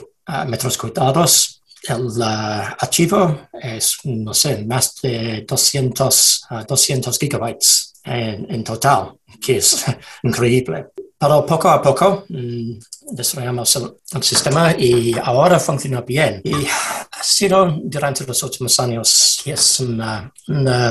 metros 0.47 0.77
cuadrados, 0.77 1.63
el 1.87 2.21
archivo 2.21 3.49
es, 3.53 3.97
no 4.03 4.33
sé, 4.33 4.63
más 4.65 5.01
de 5.01 5.43
200, 5.47 6.47
200 6.67 7.17
gigabytes 7.17 7.93
en, 8.03 8.45
en 8.53 8.63
total, 8.63 9.13
que 9.41 9.57
es 9.57 9.85
increíble. 10.23 10.89
Pero 11.19 11.45
poco 11.45 11.67
a 11.69 11.81
poco 11.81 12.25
mm, 12.29 12.79
desarrollamos 13.11 13.75
el, 13.75 14.23
sistema 14.23 14.73
y 14.77 15.13
ahora 15.21 15.59
funciona 15.59 16.01
bien. 16.01 16.41
Y 16.45 16.53
ha 16.65 17.23
sido 17.23 17.77
durante 17.83 18.25
los 18.25 18.41
últimos 18.41 18.79
años 18.79 19.41
es 19.45 19.79
una, 19.81 20.31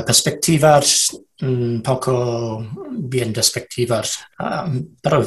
perspectiva 0.05 0.79
un 1.41 1.81
poco 1.81 2.63
bien 2.91 3.33
despectiva, 3.33 4.03
um, 4.39 4.95
pero 5.01 5.25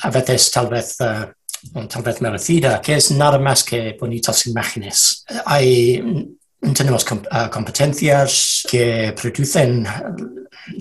a 0.00 0.10
veces 0.10 0.50
tal 0.50 0.68
vez 0.68 0.96
uh, 1.00 1.86
tal 1.86 2.02
vez 2.02 2.20
merecida, 2.20 2.80
que 2.80 2.96
es 2.96 3.10
nada 3.10 3.38
más 3.38 3.64
que 3.64 3.96
bonitas 4.00 4.46
imágenes. 4.46 5.24
Hay 5.44 6.37
tenemos 6.60 7.06
uh, 7.10 7.50
competencias 7.50 8.66
que 8.68 9.14
producen 9.20 9.86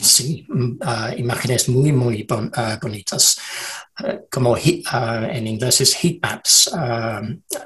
sí, 0.01 0.46
uh, 0.50 1.17
imágenes 1.17 1.69
muy, 1.69 1.91
muy 1.91 2.27
uh, 2.29 2.79
bonitas. 2.81 3.38
como 4.29 4.55
en 4.55 5.48
inglés 5.48 5.81
es 5.81 5.96
heat 5.96 6.19
maps, 6.22 6.69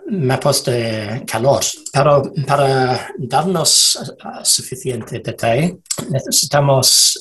mapas 0.08 0.63
de 0.63 1.24
calor. 1.27 1.62
Pero 1.91 2.32
para 2.48 3.12
darnos 3.18 4.00
suficiente 4.44 5.20
detalle, 5.20 5.80
necesitamos 6.10 7.20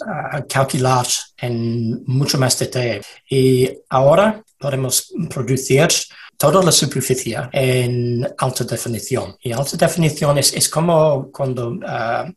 calcular 0.48 1.06
en 1.38 2.04
mucho 2.06 2.38
más 2.38 2.56
detalle. 2.56 3.00
Y 3.28 3.68
ahora 3.88 4.44
podemos 4.56 5.12
producir 5.28 5.88
toda 6.40 6.62
la 6.64 6.72
superficie 6.72 7.38
en 7.52 8.26
alta 8.38 8.64
definición. 8.64 9.36
Y 9.42 9.52
alta 9.52 9.76
definición 9.76 10.38
es, 10.38 10.54
es 10.54 10.70
como 10.70 11.30
cuando, 11.30 11.72
uh, 11.72 12.32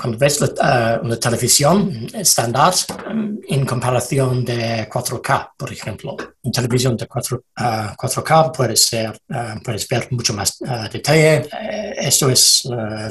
cuando 0.00 0.16
ves 0.16 0.40
la, 0.40 1.00
uh, 1.00 1.04
una 1.04 1.18
televisión 1.18 2.06
estándar 2.14 2.72
um, 3.10 3.40
en 3.48 3.66
comparación 3.66 4.44
de 4.44 4.88
4K, 4.88 5.50
por 5.58 5.72
ejemplo. 5.72 6.16
En 6.40 6.52
televisión 6.52 6.96
de 6.96 7.08
4, 7.08 7.36
uh, 7.36 7.62
4K 7.98 8.52
puedes, 8.56 8.86
ser, 8.86 9.18
puedes 9.64 9.88
ver 9.88 10.06
mucho 10.12 10.34
más 10.34 10.58
detalle. 10.92 11.48
Eh, 11.60 11.94
esto 11.96 12.30
es 12.30 12.62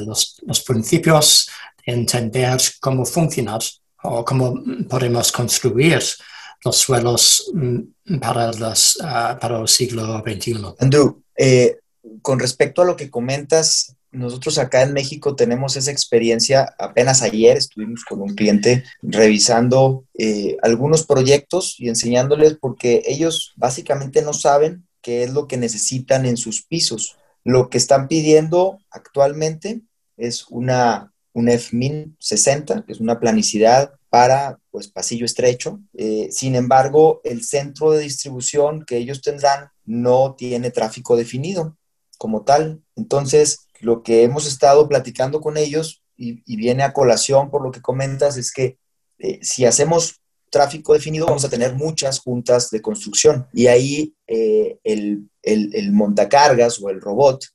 los, 0.08 0.38
los 0.48 0.62
principios 0.62 1.50
de 1.86 1.92
entender 1.92 2.58
cómo 2.80 3.04
funcionar 3.04 3.60
o 4.04 4.24
cómo 4.24 4.64
podemos 4.88 5.30
construir 5.30 6.02
los 6.64 6.78
suelos 6.78 7.52
mm, 7.54 8.20
para, 8.20 8.52
las, 8.54 8.98
ah, 9.02 9.38
para 9.40 9.60
el 9.60 9.68
siglo 9.68 10.24
XXI. 10.26 10.76
Andrew, 10.80 11.22
eh, 11.38 11.78
con 12.22 12.40
respecto 12.40 12.82
a 12.82 12.86
lo 12.86 12.96
que 12.96 13.10
comentas, 13.10 13.96
nosotros 14.12 14.58
acá 14.58 14.82
en 14.82 14.94
México 14.94 15.36
tenemos 15.36 15.78
esa 15.78 15.92
experiencia. 15.92 16.76
Apenas 16.78 17.22
ayer 17.22 17.58
estuvimos 17.58 18.04
con 18.04 18.22
un 18.22 18.36
cliente 18.36 18.84
revisando 19.02 20.06
eh, 20.18 20.58
algunos 20.62 21.06
proyectos 21.06 21.76
y 21.80 21.88
enseñándoles 21.88 22.58
porque 22.60 23.04
ellos 23.08 23.54
básicamente 23.56 24.22
no 24.22 24.34
saben 24.34 24.86
qué 25.02 25.24
es 25.24 25.32
lo 25.32 25.48
que 25.48 25.58
necesitan 25.58 26.26
en 26.26 26.38
sus 26.38 26.64
pisos. 26.64 27.18
Lo 27.44 27.70
que 27.70 27.78
están 27.78 28.08
pidiendo 28.08 28.80
actualmente 28.92 29.82
es 30.18 30.46
una, 30.50 31.14
un 31.34 31.48
FMIN 31.50 32.18
60, 32.20 32.84
que 32.86 32.92
es 32.92 33.00
una 33.00 33.20
planicidad 33.20 33.94
para 34.10 34.60
pues 34.72 34.88
pasillo 34.88 35.26
estrecho. 35.26 35.80
Eh, 35.94 36.30
sin 36.32 36.56
embargo, 36.56 37.22
el 37.24 37.44
centro 37.44 37.92
de 37.92 38.04
distribución 38.04 38.86
que 38.86 38.98
ellos 38.98 39.22
tendrán 39.22 39.70
no 39.86 40.36
tiene 40.36 40.72
tráfico 40.72 41.16
definido 41.16 41.78
como 42.18 42.44
tal. 42.44 42.82
Entonces, 42.96 43.68
lo 43.80 44.04
que 44.04 44.24
hemos 44.24 44.48
estado 44.48 44.88
platicando 44.88 45.42
con 45.42 45.58
ellos 45.58 46.02
y, 46.16 46.42
viene 46.56 46.84
a 46.84 46.94
colación 46.94 47.50
por 47.50 47.64
lo 47.64 47.72
que 47.72 47.82
comentas 47.82 48.38
es 48.38 48.52
que 48.52 48.78
eh, 49.20 49.40
si 49.42 49.66
hacemos 49.66 50.22
tráfico 50.52 50.94
definido 50.94 51.26
vamos 51.26 51.46
a 51.46 51.50
tener 51.50 51.74
muchas 51.74 52.20
juntas 52.20 52.70
de 52.70 52.82
construcción 52.82 53.48
y 53.54 53.68
ahí 53.68 54.14
eh, 54.28 54.78
el, 54.84 55.30
el, 55.42 55.74
el 55.74 55.92
montacargas 55.94 56.80
o 56.82 56.90
el 56.90 57.02
robot 57.02 57.46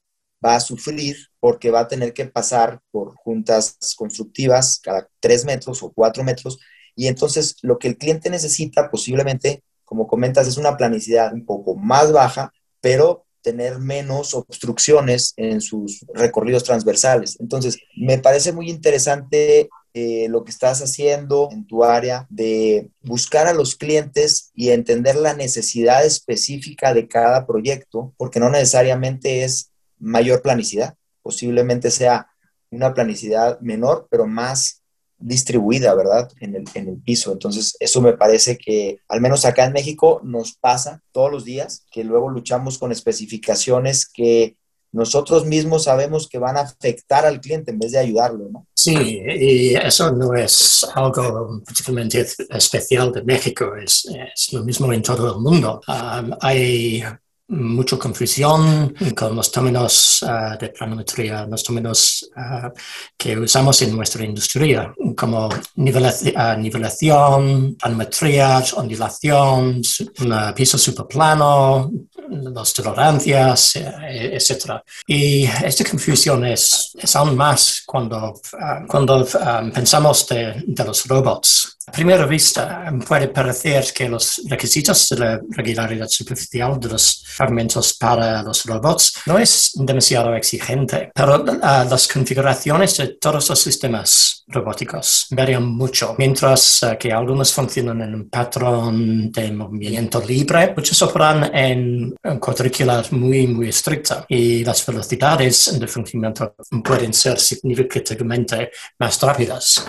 va 0.44 0.56
a 0.56 0.60
sufrir 0.60 1.16
porque 1.40 1.70
va 1.70 1.80
a 1.80 1.88
tener 1.88 2.12
que 2.12 2.26
pasar 2.26 2.80
por 2.90 3.14
juntas 3.16 3.76
constructivas 3.96 4.80
cada 4.82 5.08
tres 5.20 5.44
metros 5.44 5.82
o 5.82 5.92
cuatro 5.92 6.24
metros. 6.24 6.58
Y 6.96 7.06
entonces 7.06 7.56
lo 7.62 7.78
que 7.78 7.88
el 7.88 7.98
cliente 7.98 8.30
necesita 8.30 8.90
posiblemente, 8.90 9.62
como 9.84 10.08
comentas, 10.08 10.48
es 10.48 10.56
una 10.56 10.76
planicidad 10.76 11.32
un 11.32 11.44
poco 11.44 11.76
más 11.76 12.10
baja, 12.10 12.52
pero 12.80 13.26
tener 13.42 13.78
menos 13.78 14.34
obstrucciones 14.34 15.32
en 15.36 15.60
sus 15.60 16.04
recorridos 16.12 16.64
transversales. 16.64 17.36
Entonces, 17.38 17.78
me 17.96 18.18
parece 18.18 18.52
muy 18.52 18.68
interesante 18.68 19.68
eh, 19.94 20.26
lo 20.28 20.42
que 20.42 20.50
estás 20.50 20.82
haciendo 20.82 21.48
en 21.52 21.64
tu 21.64 21.84
área 21.84 22.26
de 22.28 22.90
buscar 23.02 23.46
a 23.46 23.54
los 23.54 23.76
clientes 23.76 24.50
y 24.52 24.70
entender 24.70 25.14
la 25.14 25.32
necesidad 25.32 26.04
específica 26.04 26.92
de 26.92 27.06
cada 27.06 27.46
proyecto, 27.46 28.12
porque 28.16 28.40
no 28.40 28.50
necesariamente 28.50 29.44
es 29.44 29.70
mayor 29.98 30.42
planicidad. 30.42 30.96
Posiblemente 31.22 31.90
sea 31.90 32.28
una 32.70 32.94
planicidad 32.94 33.60
menor, 33.60 34.08
pero 34.10 34.26
más 34.26 34.82
distribuida, 35.18 35.94
¿verdad? 35.94 36.30
En 36.40 36.56
el, 36.56 36.64
en 36.74 36.88
el 36.88 36.96
piso. 36.98 37.32
Entonces, 37.32 37.76
eso 37.80 38.00
me 38.00 38.12
parece 38.12 38.58
que, 38.58 38.98
al 39.08 39.20
menos 39.20 39.44
acá 39.44 39.64
en 39.64 39.72
México, 39.72 40.20
nos 40.22 40.54
pasa 40.54 41.02
todos 41.12 41.30
los 41.30 41.44
días, 41.44 41.84
que 41.90 42.04
luego 42.04 42.30
luchamos 42.30 42.78
con 42.78 42.92
especificaciones 42.92 44.06
que 44.06 44.56
nosotros 44.92 45.44
mismos 45.44 45.84
sabemos 45.84 46.28
que 46.28 46.38
van 46.38 46.56
a 46.56 46.60
afectar 46.60 47.26
al 47.26 47.40
cliente 47.40 47.70
en 47.70 47.78
vez 47.78 47.92
de 47.92 47.98
ayudarlo, 47.98 48.48
¿no? 48.50 48.66
Sí, 48.74 48.94
y 48.94 49.74
eso 49.74 50.10
no 50.12 50.32
es 50.34 50.86
algo 50.94 51.60
particularmente 51.64 52.26
especial 52.50 53.12
de 53.12 53.22
México, 53.22 53.74
es, 53.76 54.08
es 54.34 54.52
lo 54.52 54.64
mismo 54.64 54.90
en 54.92 55.02
todo 55.02 55.34
el 55.34 55.40
mundo. 55.40 55.80
Um, 55.86 56.30
hay 56.40 57.02
mucha 57.48 57.96
confusión 57.96 58.94
con 59.14 59.36
los 59.36 59.52
términos 59.52 60.22
uh, 60.22 60.58
de 60.58 60.70
planometría, 60.70 61.46
los 61.46 61.62
términos 61.62 62.28
uh, 62.36 62.70
que 63.16 63.38
usamos 63.38 63.80
en 63.82 63.94
nuestra 63.94 64.24
industria, 64.24 64.92
como 65.16 65.48
uh, 65.48 65.52
nivelación 65.76 67.76
planometrías, 67.76 68.74
ondulación, 68.74 69.80
un 70.20 70.54
piso 70.54 70.76
superplano, 70.76 71.90
las 72.28 72.74
tolerancias, 72.74 73.76
eh, 73.76 74.34
etc. 74.34 74.80
Y 75.06 75.44
esta 75.44 75.88
confusión 75.88 76.44
es, 76.46 76.96
aún 77.14 77.36
más 77.36 77.82
cuando, 77.86 78.40
cuando 78.88 79.24
pensamos 79.72 80.26
de, 80.28 80.64
de 80.66 80.84
los 80.84 81.06
robots. 81.06 81.75
A 81.88 81.92
primera 81.92 82.26
vista 82.26 82.92
puede 83.06 83.28
parecer 83.28 83.92
que 83.94 84.08
los 84.08 84.42
requisitos 84.48 85.08
de 85.08 85.18
la 85.18 85.40
regularidad 85.50 86.08
superficial 86.08 86.80
de 86.80 86.88
los 86.88 87.22
fragmentos 87.24 87.94
para 87.94 88.42
los 88.42 88.64
robots 88.64 89.22
no 89.26 89.38
es 89.38 89.70
demasiado 89.74 90.34
exigente, 90.34 91.12
pero 91.14 91.44
uh, 91.44 91.88
las 91.88 92.08
configuraciones 92.08 92.96
de 92.96 93.16
todos 93.20 93.48
los 93.50 93.60
sistemas 93.60 94.42
robóticos 94.48 95.28
varían 95.30 95.64
mucho. 95.64 96.16
Mientras 96.18 96.82
uh, 96.82 96.98
que 96.98 97.12
algunos 97.12 97.52
funcionan 97.52 98.02
en 98.02 98.14
un 98.16 98.28
patrón 98.30 99.30
de 99.30 99.52
movimiento 99.52 100.20
libre, 100.20 100.74
muchos 100.76 101.00
operan 101.02 101.54
en 101.54 102.16
un 102.24 102.38
cuadricular 102.40 103.12
muy, 103.12 103.46
muy 103.46 103.68
estricta 103.68 104.24
y 104.28 104.64
las 104.64 104.84
velocidades 104.84 105.78
de 105.78 105.86
funcionamiento 105.86 106.56
pueden 106.82 107.14
ser 107.14 107.38
significativamente 107.38 108.72
más 108.98 109.22
rápidas. 109.22 109.86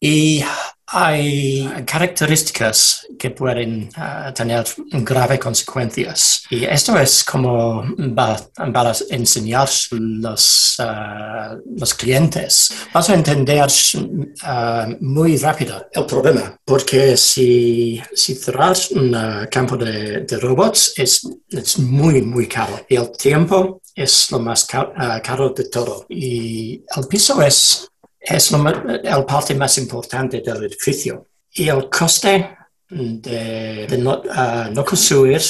Y 0.00 0.42
hay 0.88 1.68
características 1.84 3.06
que 3.18 3.30
pueden 3.30 3.90
uh, 3.96 4.32
tener 4.32 4.64
graves 4.92 5.40
consecuencias. 5.40 6.44
Y 6.50 6.64
esto 6.64 6.96
es 6.96 7.24
como 7.24 7.82
va, 8.16 8.36
va 8.74 8.90
a 8.90 8.94
enseñar 9.10 9.68
los, 9.90 10.76
uh, 10.78 11.60
los 11.76 11.94
clientes. 11.94 12.72
Vas 12.92 13.10
a 13.10 13.14
entender 13.14 13.68
uh, 13.94 14.96
muy 15.00 15.36
rápido 15.38 15.86
el 15.92 16.06
problema, 16.06 16.56
porque 16.64 17.16
si, 17.16 18.00
si 18.14 18.34
cerrar 18.34 18.76
un 18.92 19.16
campo 19.50 19.76
de, 19.76 20.20
de 20.20 20.36
robots 20.38 20.92
es, 20.96 21.28
es, 21.48 21.78
muy, 21.78 22.22
muy 22.22 22.46
caro. 22.46 22.86
Y 22.88 22.94
el 22.94 23.10
tiempo 23.10 23.80
es 23.94 24.30
lo 24.30 24.38
más 24.38 24.64
caro, 24.64 24.92
caro 25.22 25.50
de 25.50 25.64
todo. 25.64 26.06
Y 26.08 26.84
el 26.96 27.08
piso 27.08 27.42
es 27.42 27.88
es 28.26 28.50
la 28.50 29.24
parte 29.26 29.54
más 29.54 29.78
importante 29.78 30.40
del 30.40 30.64
edificio. 30.64 31.28
Y 31.52 31.68
el 31.68 31.88
coste 31.88 32.56
de, 32.88 33.98
no, 33.98 34.20
uh, 34.20 34.72
no, 34.72 34.84
construir 34.84 35.40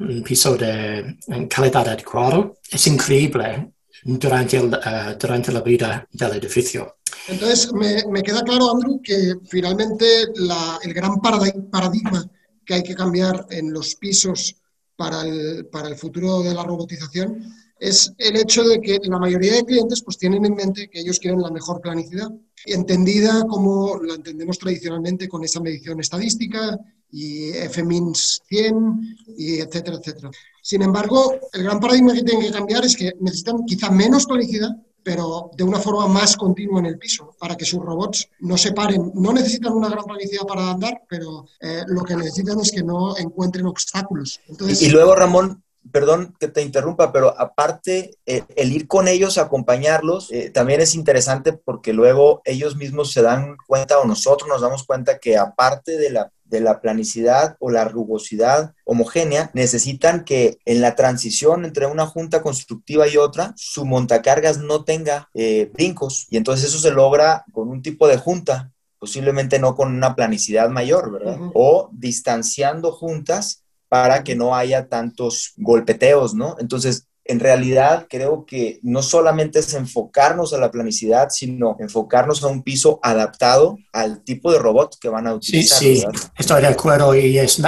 un 0.00 0.22
piso 0.22 0.56
de 0.56 1.16
calidad 1.48 1.88
adecuada 1.88 2.50
es 2.70 2.86
increíble 2.86 3.72
durante, 4.02 4.56
el, 4.58 4.66
uh, 4.66 5.16
durante 5.18 5.52
la 5.52 5.60
vida 5.60 6.06
del 6.12 6.32
edificio. 6.32 6.96
Entonces, 7.28 7.72
me, 7.72 8.04
me 8.10 8.22
queda 8.22 8.42
claro, 8.42 8.72
Andrew, 8.72 9.00
que 9.02 9.36
finalmente 9.48 10.04
la, 10.34 10.78
el 10.82 10.92
gran 10.92 11.20
paradigma 11.20 12.28
que 12.66 12.74
hay 12.74 12.82
que 12.82 12.94
cambiar 12.94 13.46
en 13.50 13.72
los 13.72 13.94
pisos 13.94 14.56
para 14.96 15.22
el, 15.22 15.66
para 15.66 15.88
el 15.88 15.96
futuro 15.96 16.42
de 16.42 16.54
la 16.54 16.64
robotización 16.64 17.42
es 17.78 18.12
el 18.18 18.36
hecho 18.36 18.64
de 18.64 18.80
que 18.80 18.98
la 19.04 19.18
mayoría 19.18 19.54
de 19.54 19.64
clientes 19.64 20.02
pues 20.02 20.18
tienen 20.18 20.44
en 20.44 20.54
mente 20.54 20.88
que 20.88 21.00
ellos 21.00 21.18
quieren 21.18 21.42
la 21.42 21.50
mejor 21.50 21.80
planicidad, 21.80 22.30
entendida 22.66 23.44
como 23.46 24.00
la 24.02 24.14
entendemos 24.14 24.58
tradicionalmente 24.58 25.28
con 25.28 25.44
esa 25.44 25.60
medición 25.60 26.00
estadística 26.00 26.78
y 27.10 27.52
FMINS 27.52 28.42
100 28.48 29.16
y 29.36 29.60
etcétera, 29.60 29.98
etcétera. 29.98 30.30
Sin 30.62 30.82
embargo, 30.82 31.34
el 31.52 31.62
gran 31.62 31.78
paradigma 31.78 32.14
que 32.14 32.22
tienen 32.22 32.46
que 32.46 32.52
cambiar 32.52 32.84
es 32.84 32.96
que 32.96 33.12
necesitan 33.20 33.64
quizá 33.66 33.90
menos 33.90 34.26
planicidad, 34.26 34.70
pero 35.02 35.50
de 35.54 35.62
una 35.62 35.78
forma 35.78 36.08
más 36.08 36.36
continua 36.36 36.80
en 36.80 36.86
el 36.86 36.98
piso, 36.98 37.36
para 37.38 37.56
que 37.56 37.66
sus 37.66 37.80
robots 37.80 38.28
no 38.40 38.56
se 38.56 38.72
paren. 38.72 39.12
No 39.14 39.32
necesitan 39.32 39.74
una 39.74 39.90
gran 39.90 40.04
planicidad 40.04 40.46
para 40.46 40.70
andar, 40.70 41.02
pero 41.08 41.46
eh, 41.60 41.82
lo 41.86 42.02
que 42.02 42.16
necesitan 42.16 42.58
es 42.60 42.72
que 42.72 42.82
no 42.82 43.16
encuentren 43.16 43.66
obstáculos. 43.66 44.40
Entonces, 44.48 44.80
y 44.82 44.88
luego, 44.88 45.14
Ramón, 45.14 45.62
perdón 45.92 46.34
que 46.38 46.48
te 46.48 46.62
interrumpa, 46.62 47.12
pero 47.12 47.38
aparte, 47.38 48.16
eh, 48.26 48.42
el 48.56 48.72
ir 48.72 48.86
con 48.86 49.08
ellos, 49.08 49.38
acompañarlos, 49.38 50.30
eh, 50.32 50.50
también 50.50 50.80
es 50.80 50.94
interesante 50.94 51.52
porque 51.52 51.92
luego 51.92 52.42
ellos 52.44 52.76
mismos 52.76 53.12
se 53.12 53.22
dan 53.22 53.56
cuenta 53.66 53.98
o 53.98 54.04
nosotros 54.04 54.48
nos 54.48 54.60
damos 54.60 54.84
cuenta 54.84 55.18
que 55.18 55.36
aparte 55.36 55.98
de 55.98 56.10
la, 56.10 56.32
de 56.44 56.60
la 56.60 56.80
planicidad 56.80 57.56
o 57.60 57.70
la 57.70 57.84
rugosidad 57.84 58.74
homogénea, 58.84 59.50
necesitan 59.54 60.24
que 60.24 60.58
en 60.64 60.80
la 60.80 60.94
transición 60.94 61.64
entre 61.64 61.86
una 61.86 62.06
junta 62.06 62.42
constructiva 62.42 63.08
y 63.08 63.16
otra, 63.16 63.52
su 63.56 63.84
montacargas 63.84 64.58
no 64.58 64.84
tenga 64.84 65.30
eh, 65.34 65.70
brincos. 65.72 66.26
Y 66.30 66.36
entonces 66.36 66.68
eso 66.68 66.78
se 66.78 66.90
logra 66.90 67.44
con 67.52 67.68
un 67.68 67.82
tipo 67.82 68.08
de 68.08 68.18
junta 68.18 68.70
posiblemente 69.04 69.58
no 69.58 69.76
con 69.76 69.94
una 69.94 70.16
planicidad 70.16 70.70
mayor, 70.70 71.12
¿verdad? 71.12 71.38
O 71.52 71.90
distanciando 71.92 72.90
juntas 72.90 73.63
para 73.94 74.24
que 74.24 74.34
no 74.34 74.56
haya 74.56 74.88
tantos 74.88 75.52
golpeteos, 75.56 76.34
¿no? 76.34 76.56
Entonces, 76.58 77.06
en 77.24 77.40
realidad 77.40 78.06
creo 78.08 78.44
que 78.44 78.80
no 78.82 79.02
solamente 79.02 79.60
es 79.60 79.72
enfocarnos 79.74 80.52
a 80.52 80.58
la 80.58 80.70
planicidad, 80.70 81.28
sino 81.30 81.76
enfocarnos 81.78 82.42
a 82.44 82.48
un 82.48 82.62
piso 82.62 83.00
adaptado 83.02 83.78
al 83.92 84.22
tipo 84.22 84.52
de 84.52 84.58
robot 84.58 84.96
que 85.00 85.08
van 85.08 85.26
a 85.26 85.34
utilizar. 85.34 85.78
Sí, 85.78 85.96
sí, 85.96 86.04
estoy 86.36 86.60
de 86.60 86.68
acuerdo 86.68 87.14
y 87.14 87.38
es 87.38 87.58
uh, 87.58 87.66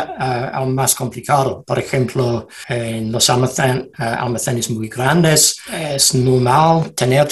aún 0.53 0.75
más 0.75 0.95
complicado. 0.95 1.63
Por 1.67 1.79
ejemplo, 1.79 2.49
en 2.69 3.11
los 3.11 3.31
almacén, 3.31 3.91
uh, 3.99 4.03
almacenes 4.03 4.71
muy 4.71 4.89
grandes 4.89 5.59
es 5.73 6.15
normal 6.15 6.93
tener 6.93 7.29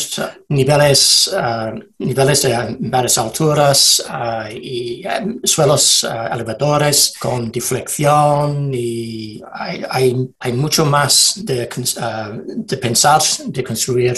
niveles, 0.49 1.31
uh, 1.33 1.79
niveles 1.99 2.43
de 2.43 2.77
varias 2.81 3.19
alturas 3.19 4.03
y 4.51 5.05
suelos 5.43 6.07
elevadores 6.33 7.15
con 7.19 7.51
deflexión 7.51 8.71
y 8.73 9.43
hay, 9.53 9.85
hay, 9.91 10.29
hay 10.39 10.53
mucho 10.53 10.85
más 10.87 11.41
de 11.45 11.69
de 12.47 12.77
pensar 12.77 13.23
de 13.47 13.65
construir 13.65 14.15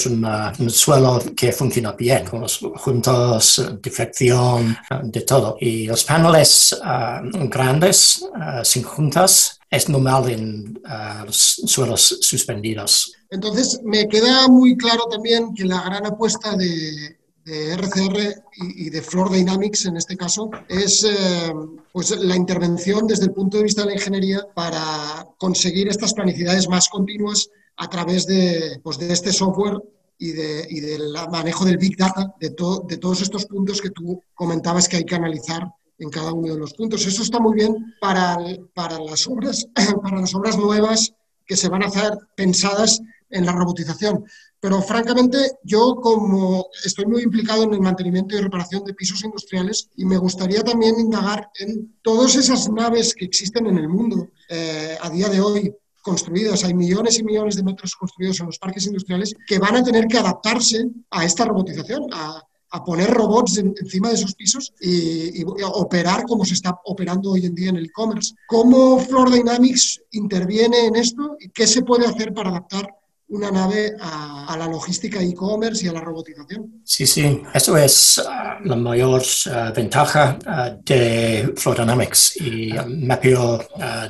un 0.58 0.70
suelo 0.70 1.22
que 1.36 1.52
funciona 1.52 1.92
bien, 1.92 2.24
con 2.24 2.40
los 2.40 2.58
juntos, 2.76 3.62
defección, 3.82 4.76
de 5.02 5.20
todo. 5.22 5.56
Y 5.60 5.86
los 5.86 6.04
paneles 6.04 6.72
uh, 6.72 7.48
grandes, 7.48 8.22
uh, 8.22 8.64
sin 8.64 8.82
juntas, 8.82 9.58
es 9.70 9.88
normal 9.88 10.30
en 10.30 10.78
uh, 10.84 11.26
los 11.26 11.60
suelos 11.66 12.18
suspendidos. 12.20 13.12
Entonces, 13.30 13.80
me 13.84 14.08
queda 14.08 14.48
muy 14.48 14.76
claro 14.76 15.06
también 15.10 15.54
que 15.54 15.64
la 15.64 15.82
gran 15.82 16.06
apuesta 16.06 16.56
de, 16.56 17.16
de 17.46 17.74
RCR 17.74 18.42
y, 18.56 18.90
de 18.90 19.02
Floor 19.02 19.30
Dynamics 19.30 19.86
en 19.86 19.96
este 19.96 20.16
caso 20.16 20.50
es 20.68 21.04
eh, 21.04 21.54
pues 21.92 22.10
la 22.10 22.34
intervención 22.34 23.06
desde 23.06 23.26
el 23.26 23.32
punto 23.32 23.56
de 23.56 23.62
vista 23.62 23.82
de 23.82 23.88
la 23.88 23.94
ingeniería 23.94 24.40
para 24.52 25.28
conseguir 25.38 25.88
estas 25.88 26.12
planicidades 26.12 26.68
más 26.68 26.88
continuas 26.88 27.48
a 27.76 27.88
través 27.88 28.26
de, 28.26 28.80
pues 28.82 28.98
de 28.98 29.12
este 29.12 29.32
software 29.32 29.78
y, 30.18 30.32
de, 30.32 30.66
y, 30.70 30.80
del 30.80 31.12
manejo 31.30 31.64
del 31.64 31.76
Big 31.76 31.96
Data, 31.96 32.34
de, 32.40 32.48
de 32.48 32.96
todos 32.96 33.20
estos 33.20 33.46
puntos 33.46 33.80
que 33.80 33.90
tú 33.90 34.22
comentabas 34.34 34.88
que 34.88 34.96
hay 34.96 35.04
que 35.04 35.14
analizar 35.14 35.62
en 35.98 36.10
cada 36.10 36.32
uno 36.32 36.54
de 36.54 36.58
los 36.58 36.74
puntos. 36.74 37.06
Eso 37.06 37.22
está 37.22 37.38
muy 37.38 37.54
bien 37.54 37.94
para, 38.00 38.38
para, 38.74 38.98
las, 38.98 39.26
obras, 39.26 39.66
para 40.02 40.20
las 40.20 40.34
obras 40.34 40.56
nuevas 40.56 41.12
que 41.44 41.56
se 41.56 41.68
van 41.68 41.82
a 41.82 41.86
hacer 41.86 42.12
pensadas 42.34 43.00
en 43.30 43.46
la 43.46 43.52
robotización. 43.52 44.24
Pero 44.60 44.82
francamente, 44.82 45.38
yo 45.62 45.96
como 45.96 46.66
estoy 46.84 47.06
muy 47.06 47.22
implicado 47.22 47.64
en 47.64 47.74
el 47.74 47.80
mantenimiento 47.80 48.36
y 48.36 48.40
reparación 48.40 48.84
de 48.84 48.94
pisos 48.94 49.22
industriales 49.22 49.88
y 49.96 50.04
me 50.04 50.16
gustaría 50.16 50.62
también 50.62 50.98
indagar 50.98 51.50
en 51.60 51.94
todas 52.02 52.36
esas 52.36 52.68
naves 52.70 53.14
que 53.14 53.26
existen 53.26 53.66
en 53.66 53.78
el 53.78 53.88
mundo 53.88 54.28
eh, 54.48 54.96
a 55.00 55.10
día 55.10 55.28
de 55.28 55.40
hoy, 55.40 55.74
construidos, 56.06 56.62
hay 56.62 56.72
millones 56.72 57.18
y 57.18 57.24
millones 57.24 57.56
de 57.56 57.64
metros 57.64 57.96
construidos 57.96 58.38
en 58.38 58.46
los 58.46 58.60
parques 58.60 58.86
industriales 58.86 59.34
que 59.44 59.58
van 59.58 59.74
a 59.74 59.82
tener 59.82 60.06
que 60.06 60.18
adaptarse 60.18 60.86
a 61.10 61.24
esta 61.24 61.44
robotización, 61.44 62.06
a, 62.12 62.44
poner 62.84 63.10
robots 63.10 63.56
encima 63.56 64.10
de 64.10 64.18
sus 64.18 64.34
pisos 64.34 64.74
y, 64.80 65.42
operar 65.64 66.24
como 66.24 66.44
se 66.44 66.52
está 66.52 66.78
operando 66.84 67.30
hoy 67.32 67.46
en 67.46 67.54
día 67.54 67.70
en 67.70 67.76
el 67.78 67.86
e-commerce. 67.86 68.34
¿Cómo 68.46 68.98
Floor 69.00 69.32
Dynamics 69.32 70.02
interviene 70.12 70.86
en 70.86 70.96
esto 70.96 71.36
y 71.40 71.48
qué 71.48 71.66
se 71.66 71.82
puede 71.82 72.06
hacer 72.06 72.34
para 72.34 72.50
adaptar 72.50 72.86
una 73.28 73.50
nave 73.50 73.96
a, 74.00 74.56
la 74.56 74.66
logística 74.68 75.20
e-commerce 75.20 75.84
y 75.84 75.88
a 75.88 75.92
la 75.92 76.00
robotización. 76.00 76.80
Sí, 76.84 77.06
sí, 77.06 77.42
eso 77.52 77.76
es 77.76 78.22
ah, 78.26 78.58
la 78.64 78.76
mayor 78.76 79.22
ah, 79.50 79.72
ventaja 79.74 80.38
uh, 80.46 80.82
de 80.84 81.52
Dynamics 81.76 82.36
y 82.40 82.72
mapeo 82.72 83.58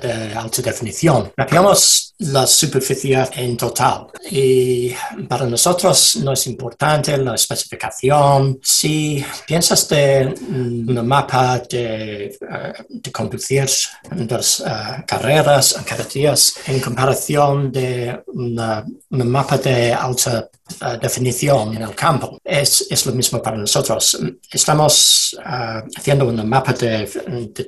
de 0.01 0.35
alta 0.35 0.63
definición. 0.63 1.33
Mapeamos 1.37 2.15
la 2.19 2.47
superficie 2.47 3.25
en 3.35 3.57
total 3.57 4.07
y 4.31 4.93
para 5.29 5.47
nosotros 5.47 6.17
no 6.23 6.33
es 6.33 6.47
importante 6.47 7.17
la 7.17 7.35
especificación. 7.35 8.59
Si 8.63 9.25
piensas 9.47 9.89
de 9.89 10.35
un 10.49 11.07
mapa 11.07 11.59
de, 11.61 12.37
de 12.89 13.13
conducir 13.13 13.67
dos 14.11 14.63
carreras, 15.07 15.77
carreteras, 15.85 16.55
en 16.67 16.81
comparación 16.81 17.73
de 17.73 18.23
una 18.29 18.85
un 19.06 19.06
mapa 19.11 19.59
de 19.59 19.93
alta 19.93 20.49
uh, 20.83 20.99
definición 21.01 21.77
en 21.77 21.83
el 21.83 21.95
campo. 21.95 22.39
Es, 22.43 22.87
es, 22.91 23.07
lo 23.07 23.13
mismo 23.13 23.41
para 23.41 23.57
nosotros. 23.57 24.19
Estamos 24.51 25.37
uh, 25.39 25.89
haciendo 25.97 26.27
un 26.27 26.49
mapa 26.49 26.73
de, 26.73 27.07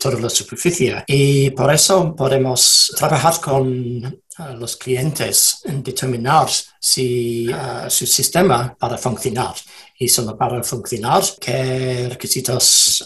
toda 0.01 0.21
la 0.21 0.31
superficie 0.31 1.05
y 1.07 1.51
por 1.51 1.73
eso 1.73 2.15
podemos 2.15 2.93
trabajar 2.97 3.41
con 3.41 4.05
uh, 4.05 4.57
los 4.59 4.77
clientes 4.77 5.61
en 5.65 5.83
determinar 5.83 6.49
si 6.81 7.51
su 7.89 8.07
sistema 8.07 8.75
para 8.79 8.97
funcionar 8.97 9.55
y 10.01 10.09
solo 10.09 10.37
para 10.37 10.63
funcionar, 10.63 11.25
qué 11.41 12.09
requisitos 12.09 13.05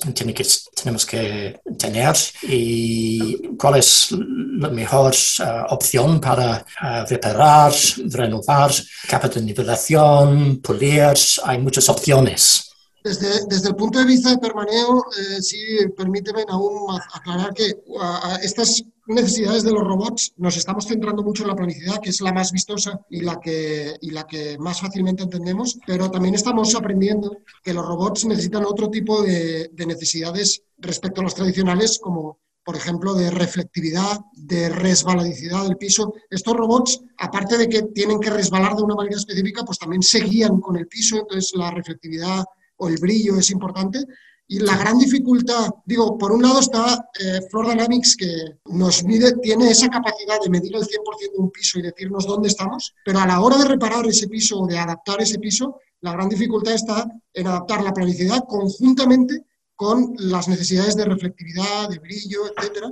tenemos 0.75 1.07
que 1.07 1.59
tener 1.79 2.15
y 2.43 3.49
cuál 3.57 3.79
es 3.79 4.09
la 4.13 4.69
mejor 4.69 5.15
uh, 5.15 5.73
opción 5.73 6.21
para 6.21 6.59
uh, 6.83 7.09
reparar, 7.09 7.73
renovar, 8.11 8.73
capa 9.09 9.29
de 9.29 9.41
nivelación, 9.41 10.61
pulir. 10.61 11.15
Hay 11.45 11.59
muchas 11.59 11.89
opciones. 11.89 12.69
Desde, 13.03 13.47
desde, 13.49 13.71
el 13.71 13.75
punto 13.75 13.99
de 13.99 14.05
vista 14.05 14.31
de 14.31 14.39
permaneo, 14.39 15.05
eh, 15.19 15.43
sí, 15.43 15.59
permíteme 15.97 16.45
aún 16.47 16.97
aclarar 17.15 17.55
que 17.55 17.73
uh, 17.87 18.37
estas 18.43 18.85
necesidades 19.07 19.65
de 19.65 19.73
los 19.73 19.83
robots 19.83 20.33
nos 20.37 20.57
estamos 20.57 20.87
centrando 20.87 21.23
mucho 21.23 21.43
en 21.43 21.49
la 21.49 21.57
planicidad, 21.57 22.01
que 22.01 22.11
es 22.11 22.21
la 22.21 22.33
más 22.33 22.53
vistosa 22.53 23.01
y 23.11 23.21
la 23.21 23.41
que, 23.41 23.97
y 24.01 24.11
la 24.11 24.27
que 24.27 24.59
más 24.59 24.81
fácilmente 24.81 25.23
entendemos, 25.23 25.79
pero 25.87 26.11
también 26.11 26.35
estamos 26.35 26.75
aprendiendo 26.75 27.39
que 27.63 27.75
los 27.75 27.87
robots 27.87 28.25
necesitan 28.25 28.65
otro 28.65 28.91
tipo 28.91 29.23
de, 29.23 29.71
de 29.73 29.87
necesidades 29.87 30.63
respecto 30.79 31.21
a 31.21 31.25
los 31.25 31.35
tradicionales, 31.35 31.99
como 31.99 32.39
por 32.65 32.77
ejemplo, 32.77 33.15
de 33.15 33.31
reflectividad, 33.31 34.21
de 34.35 34.69
resbaladicidad 34.69 35.65
del 35.65 35.77
piso. 35.77 36.15
Estos 36.31 36.57
robots, 36.57 37.01
aparte 37.19 37.59
de 37.59 37.69
que 37.69 37.83
tienen 37.83 38.21
que 38.21 38.31
resbalar 38.31 38.77
de 38.77 38.85
una 38.85 38.95
manera 38.95 39.17
específica, 39.17 39.65
pues 39.65 39.79
también 39.79 40.03
se 40.03 40.21
guían 40.21 40.61
con 40.61 40.77
el 40.77 40.87
piso, 40.87 41.17
entonces 41.17 41.53
la 41.57 41.71
reflectividad 41.71 42.45
o 42.77 42.89
el 42.89 42.99
brillo 42.99 43.37
es 43.37 43.51
importante. 43.51 43.99
Y 44.49 44.59
la 44.59 44.77
gran 44.77 44.99
dificultad, 44.99 45.71
digo, 45.87 46.19
por 46.19 46.33
un 46.33 46.43
lado 46.43 46.61
está 46.61 47.09
eh, 47.19 47.41
Floor 47.51 47.71
Dynamics, 47.71 48.17
que 48.17 48.59
nos 48.67 49.03
mide, 49.05 49.33
tiene 49.39 49.71
esa 49.71 49.89
capacidad 49.89 50.41
de 50.43 50.51
medir 50.51 50.75
el 50.77 50.83
100% 50.83 51.33
de 51.33 51.39
un 51.39 51.51
piso 51.51 51.79
y 51.79 51.83
decirnos 51.83 52.27
dónde 52.27 52.49
estamos, 52.49 52.95
pero 53.05 53.21
a 53.21 53.27
la 53.27 53.41
hora 53.41 53.57
de 53.57 53.65
reparar 53.65 54.07
ese 54.07 54.29
piso 54.29 54.61
o 54.61 54.67
de 54.67 54.79
adaptar 54.79 55.23
ese 55.23 55.39
piso, 55.39 55.79
la 56.01 56.13
gran 56.13 56.29
dificultad 56.29 56.75
está 56.75 57.07
en 57.33 57.47
adaptar 57.47 57.83
la 57.83 57.95
planicidad 57.95 58.45
conjuntamente 58.47 59.45
con 59.77 60.15
las 60.19 60.49
necesidades 60.49 60.97
de 60.97 61.05
reflectividad, 61.05 61.89
de 61.89 61.99
brillo, 61.99 62.41
etcétera, 62.57 62.91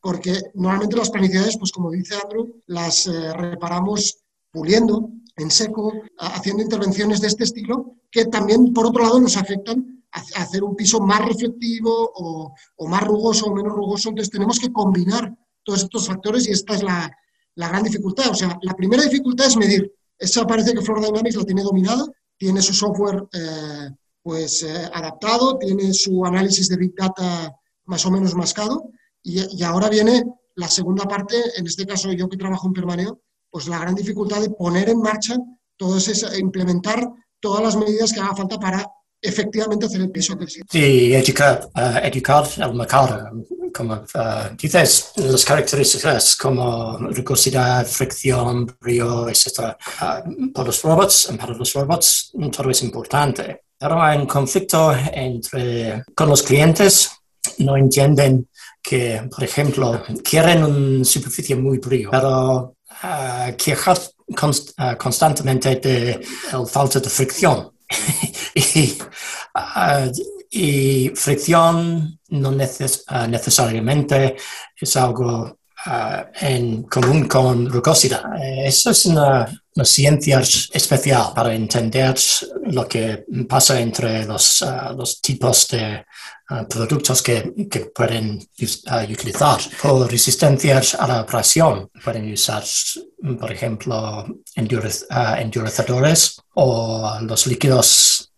porque 0.00 0.40
normalmente 0.54 0.96
las 0.96 1.10
planicidades, 1.10 1.56
pues 1.58 1.72
como 1.72 1.90
dice 1.90 2.14
Andrew, 2.22 2.60
las 2.66 3.06
eh, 3.06 3.32
reparamos 3.34 4.18
puliendo 4.50 5.10
en 5.36 5.50
seco, 5.50 5.92
haciendo 6.18 6.62
intervenciones 6.62 7.20
de 7.20 7.28
este 7.28 7.44
estilo, 7.44 7.96
que 8.10 8.26
también, 8.26 8.72
por 8.72 8.86
otro 8.86 9.02
lado, 9.02 9.20
nos 9.20 9.36
afectan 9.36 10.01
hacer 10.12 10.62
un 10.62 10.76
piso 10.76 11.00
más 11.00 11.24
reflectivo 11.24 12.12
o, 12.14 12.88
más 12.88 13.02
rugoso 13.04 13.46
o 13.46 13.54
menos 13.54 13.72
rugoso. 13.72 14.08
Entonces, 14.08 14.30
tenemos 14.30 14.58
que 14.58 14.72
combinar 14.72 15.34
todos 15.62 15.82
estos 15.82 16.06
factores 16.06 16.48
y 16.48 16.52
esta 16.52 16.74
es 16.74 16.82
la, 16.82 17.10
la 17.54 17.68
gran 17.68 17.82
dificultad. 17.82 18.30
O 18.30 18.34
sea, 18.34 18.58
la 18.62 18.74
primera 18.74 19.02
dificultad 19.02 19.46
es 19.46 19.56
medir. 19.56 19.92
Esa 20.18 20.46
parece 20.46 20.72
que 20.74 20.82
Floor 20.82 21.04
Dynamics 21.04 21.36
la 21.36 21.44
tiene 21.44 21.62
dominada, 21.62 22.06
tiene 22.36 22.62
su 22.62 22.74
software 22.74 23.24
eh, 23.32 23.90
pues 24.22 24.62
eh, 24.62 24.90
adaptado, 24.92 25.58
tiene 25.58 25.92
su 25.92 26.24
análisis 26.24 26.68
de 26.68 26.76
Big 26.76 26.94
Data 26.94 27.52
más 27.86 28.06
o 28.06 28.10
menos 28.10 28.34
mascado 28.34 28.90
y, 29.22 29.62
ahora 29.62 29.88
viene 29.88 30.24
la 30.54 30.68
segunda 30.68 31.04
parte, 31.04 31.36
en 31.56 31.66
este 31.66 31.86
caso 31.86 32.12
yo 32.12 32.28
que 32.28 32.36
trabajo 32.36 32.66
en 32.66 32.72
permaneo, 32.72 33.20
pues 33.50 33.68
la 33.68 33.78
gran 33.78 33.94
dificultad 33.94 34.40
de 34.40 34.50
poner 34.50 34.88
en 34.90 35.00
marcha 35.00 35.36
todo 35.76 35.96
ese, 35.96 36.38
implementar 36.38 37.08
todas 37.40 37.62
las 37.62 37.76
medidas 37.76 38.12
que 38.12 38.20
haga 38.20 38.36
falta 38.36 38.58
para 38.58 38.88
efectivamente 39.22 39.86
hacer 39.86 40.00
el 40.00 40.10
piso 40.10 40.36
que 40.36 40.46
sí. 40.46 40.60
Sí, 40.68 41.14
educar, 41.14 41.68
uh, 41.74 42.06
educar 42.06 42.44
al 42.58 42.74
mercado, 42.74 43.30
como 43.72 43.94
uh, 43.94 44.56
dices, 44.58 45.12
las 45.16 45.44
características 45.44 46.36
como 46.36 46.98
rugosidad, 46.98 47.86
fricción, 47.86 48.66
brillo, 48.80 49.28
etc. 49.28 49.76
Uh, 50.02 50.52
para 50.52 50.66
los 50.66 50.82
robots, 50.82 51.32
para 51.38 51.54
los 51.54 51.72
robots 51.72 52.32
todo 52.50 52.70
es 52.70 52.82
importante 52.82 53.62
pero 53.82 54.00
hay 54.00 54.16
un 54.16 54.26
conflicto 54.26 54.94
entre, 55.12 56.04
con 56.14 56.28
los 56.28 56.44
clientes, 56.44 57.10
no 57.58 57.76
entienden 57.76 58.48
que, 58.80 59.28
por 59.28 59.42
ejemplo, 59.42 60.04
quieren 60.22 60.62
una 60.62 61.04
superficie 61.04 61.56
muy 61.56 61.78
brillo, 61.78 62.10
pero 62.12 62.76
quejar 63.58 63.98
uh, 63.98 64.96
constantemente 64.96 65.76
de 65.76 66.20
la 66.52 66.64
falta 66.64 67.00
de 67.00 67.10
fricción. 67.10 67.72
y, 68.54 68.98
uh, 69.54 70.10
y, 70.50 71.08
fricción 71.14 72.18
no 72.28 72.50
neces 72.52 73.04
necesariamente 73.28 74.36
es 74.80 74.96
algo 74.96 75.58
en 76.40 76.84
común 76.84 77.26
con 77.26 77.68
rugosidad. 77.68 78.22
Eso 78.40 78.90
es 78.90 79.06
una 79.06 79.46
ciencia 79.82 80.40
especial 80.40 81.32
para 81.34 81.52
entender 81.54 82.14
lo 82.66 82.86
que 82.86 83.24
pasa 83.48 83.80
entre 83.80 84.24
los, 84.24 84.62
uh, 84.62 85.04
tipos 85.20 85.68
de 85.68 86.04
productos 86.68 87.22
que, 87.22 87.52
pueden 87.94 88.38
utilizar. 89.10 89.60
Por 89.80 90.10
resistencias 90.10 90.94
a 90.94 91.06
la 91.06 91.26
presión 91.26 91.90
pueden 92.04 92.32
usar, 92.32 92.64
por 93.38 93.50
ejemplo, 93.50 94.26
endurecedores 94.54 96.41
o 96.54 97.18
los 97.22 97.46
líquidos 97.46 98.32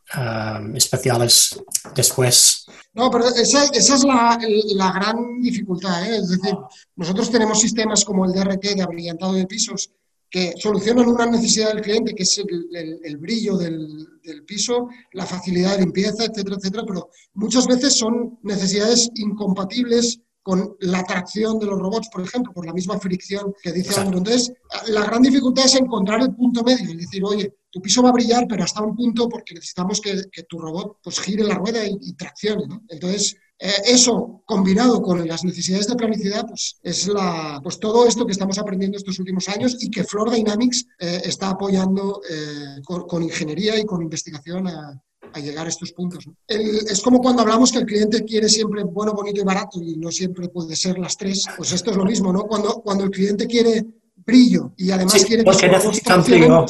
especiales 0.74 1.58
después. 1.94 2.66
No, 2.92 3.10
pero 3.10 3.26
esa, 3.28 3.64
esa 3.64 3.94
es 3.94 4.04
la, 4.04 4.38
la, 4.76 4.92
gran 4.92 5.40
dificultad. 5.40 6.04
¿eh? 6.04 6.18
Es 6.18 6.28
decir, 6.28 6.56
nosotros 6.94 7.30
tenemos 7.30 7.60
sistemas 7.60 8.04
como 8.04 8.24
el 8.24 8.32
DRT 8.32 8.76
de 8.76 8.82
abrillantado 8.82 9.32
de 9.32 9.46
pisos 9.46 9.90
que 10.34 10.52
solucionan 10.56 11.06
una 11.06 11.26
necesidad 11.26 11.68
del 11.68 11.80
cliente, 11.80 12.12
que 12.12 12.24
es 12.24 12.38
el, 12.38 13.16
brillo 13.18 13.56
del, 13.56 14.08
piso, 14.44 14.88
la 15.12 15.26
facilidad 15.26 15.76
de 15.76 15.84
limpieza, 15.84 16.24
etcétera, 16.24 16.56
etcétera, 16.56 16.82
pero 16.84 17.08
muchas 17.34 17.68
veces 17.68 17.94
son 17.94 18.40
necesidades 18.42 19.10
incompatibles 19.14 20.18
con 20.44 20.76
la 20.80 21.02
tracción 21.04 21.58
de 21.58 21.64
los 21.64 21.78
robots, 21.78 22.10
por 22.12 22.22
ejemplo, 22.22 22.52
por 22.52 22.66
la 22.66 22.74
misma 22.74 23.00
fricción 23.00 23.54
que 23.62 23.72
dice 23.72 23.98
Andrew. 23.98 24.18
Entonces, 24.18 24.52
la 24.88 25.02
gran 25.06 25.22
dificultad 25.22 25.64
es 25.64 25.74
encontrar 25.74 26.20
el 26.20 26.34
punto 26.34 26.62
medio, 26.62 26.90
es 26.90 26.98
decir, 26.98 27.24
oye, 27.24 27.54
tu 27.70 27.80
piso 27.80 28.02
va 28.02 28.10
a 28.10 28.12
brillar, 28.12 28.44
pero 28.46 28.62
hasta 28.62 28.82
un 28.82 28.94
punto 28.94 29.26
porque 29.26 29.54
necesitamos 29.54 30.02
que, 30.02 30.22
tu 30.46 30.58
robot 30.58 30.98
pues, 31.02 31.18
gire 31.18 31.44
la 31.44 31.54
rueda 31.54 31.80
y, 31.86 32.12
traccione. 32.12 32.64
Entonces, 32.90 33.36
eh, 33.58 33.72
eso 33.86 34.42
combinado 34.44 35.00
con 35.00 35.26
las 35.26 35.44
necesidades 35.44 35.88
de 35.88 35.96
planicidad, 35.96 36.44
pues 36.46 36.78
es 36.82 37.08
la, 37.08 37.60
pues 37.62 37.80
todo 37.80 38.06
esto 38.06 38.26
que 38.26 38.32
estamos 38.32 38.58
aprendiendo 38.58 38.98
estos 38.98 39.18
últimos 39.18 39.48
años 39.48 39.78
y 39.80 39.90
que 39.90 40.04
Floor 40.04 40.30
Dynamics 40.30 40.84
eh, 40.98 41.22
está 41.24 41.48
apoyando 41.48 42.20
eh, 42.28 42.82
con, 42.84 43.22
ingeniería 43.22 43.78
y 43.80 43.86
con 43.86 44.02
investigación 44.02 44.68
a, 44.68 45.02
llegar 45.40 45.66
a 45.66 45.68
estos 45.68 45.92
puntos. 45.92 46.24
es 46.46 47.00
como 47.00 47.20
cuando 47.20 47.42
hablamos 47.42 47.72
que 47.72 47.78
el 47.78 47.86
cliente 47.86 48.24
quiere 48.24 48.48
siempre 48.48 48.84
bueno, 48.84 49.12
bonito 49.12 49.40
y 49.40 49.44
barato 49.44 49.80
y 49.80 49.96
no 49.96 50.10
siempre 50.10 50.48
puede 50.48 50.76
ser 50.76 50.98
las 50.98 51.16
tres, 51.16 51.44
pues 51.56 51.72
esto 51.72 51.90
es 51.90 51.96
lo 51.96 52.04
mismo, 52.04 52.32
¿no? 52.32 52.44
Cuando, 52.44 52.80
cuando 52.82 53.04
el 53.04 53.10
cliente 53.10 53.46
quiere 53.46 53.84
brillo 54.16 54.72
y 54.76 54.90
además 54.90 55.24
quiere 55.24 55.44
porque 55.44 55.68
necesitan 55.68 56.22
brillo, 56.22 56.66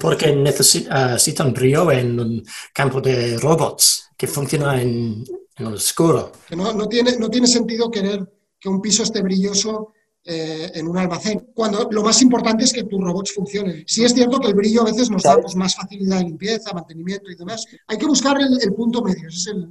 porque 0.00 0.34
necesitan 0.34 1.52
brillo 1.52 1.92
en 1.92 2.20
un 2.20 2.44
campo 2.72 3.00
de 3.00 3.36
robots 3.38 4.10
que 4.16 4.26
funciona 4.26 4.80
en 4.80 5.24
en 5.56 5.66
el 5.66 5.74
oscuro. 5.74 6.32
no, 6.50 6.72
no, 6.72 6.88
tiene, 6.88 7.16
no 7.18 7.30
tiene 7.30 7.46
sentido 7.46 7.90
querer 7.90 8.28
que 8.58 8.68
un 8.68 8.80
piso 8.80 9.02
esté 9.02 9.22
brilloso 9.22 9.92
eh, 10.26 10.70
en 10.74 10.88
un 10.88 10.96
almacén, 10.96 11.50
cuando 11.54 11.86
lo 11.90 12.02
más 12.02 12.22
importante 12.22 12.64
es 12.64 12.72
que 12.72 12.84
tus 12.84 12.98
robots 12.98 13.34
funcionen. 13.34 13.84
Sí 13.86 14.04
es 14.04 14.14
cierto 14.14 14.40
que 14.40 14.48
el 14.48 14.54
brillo 14.54 14.80
a 14.80 14.86
veces 14.86 15.10
nos 15.10 15.22
da 15.22 15.38
pues, 15.38 15.54
más 15.54 15.76
facilidad 15.76 16.18
de 16.18 16.24
limpieza, 16.24 16.72
mantenimiento 16.72 17.30
y 17.30 17.36
demás. 17.36 17.64
Hay 17.86 17.98
que 17.98 18.06
buscar 18.06 18.36
el, 18.40 18.72
punto 18.72 19.02
medio. 19.02 19.28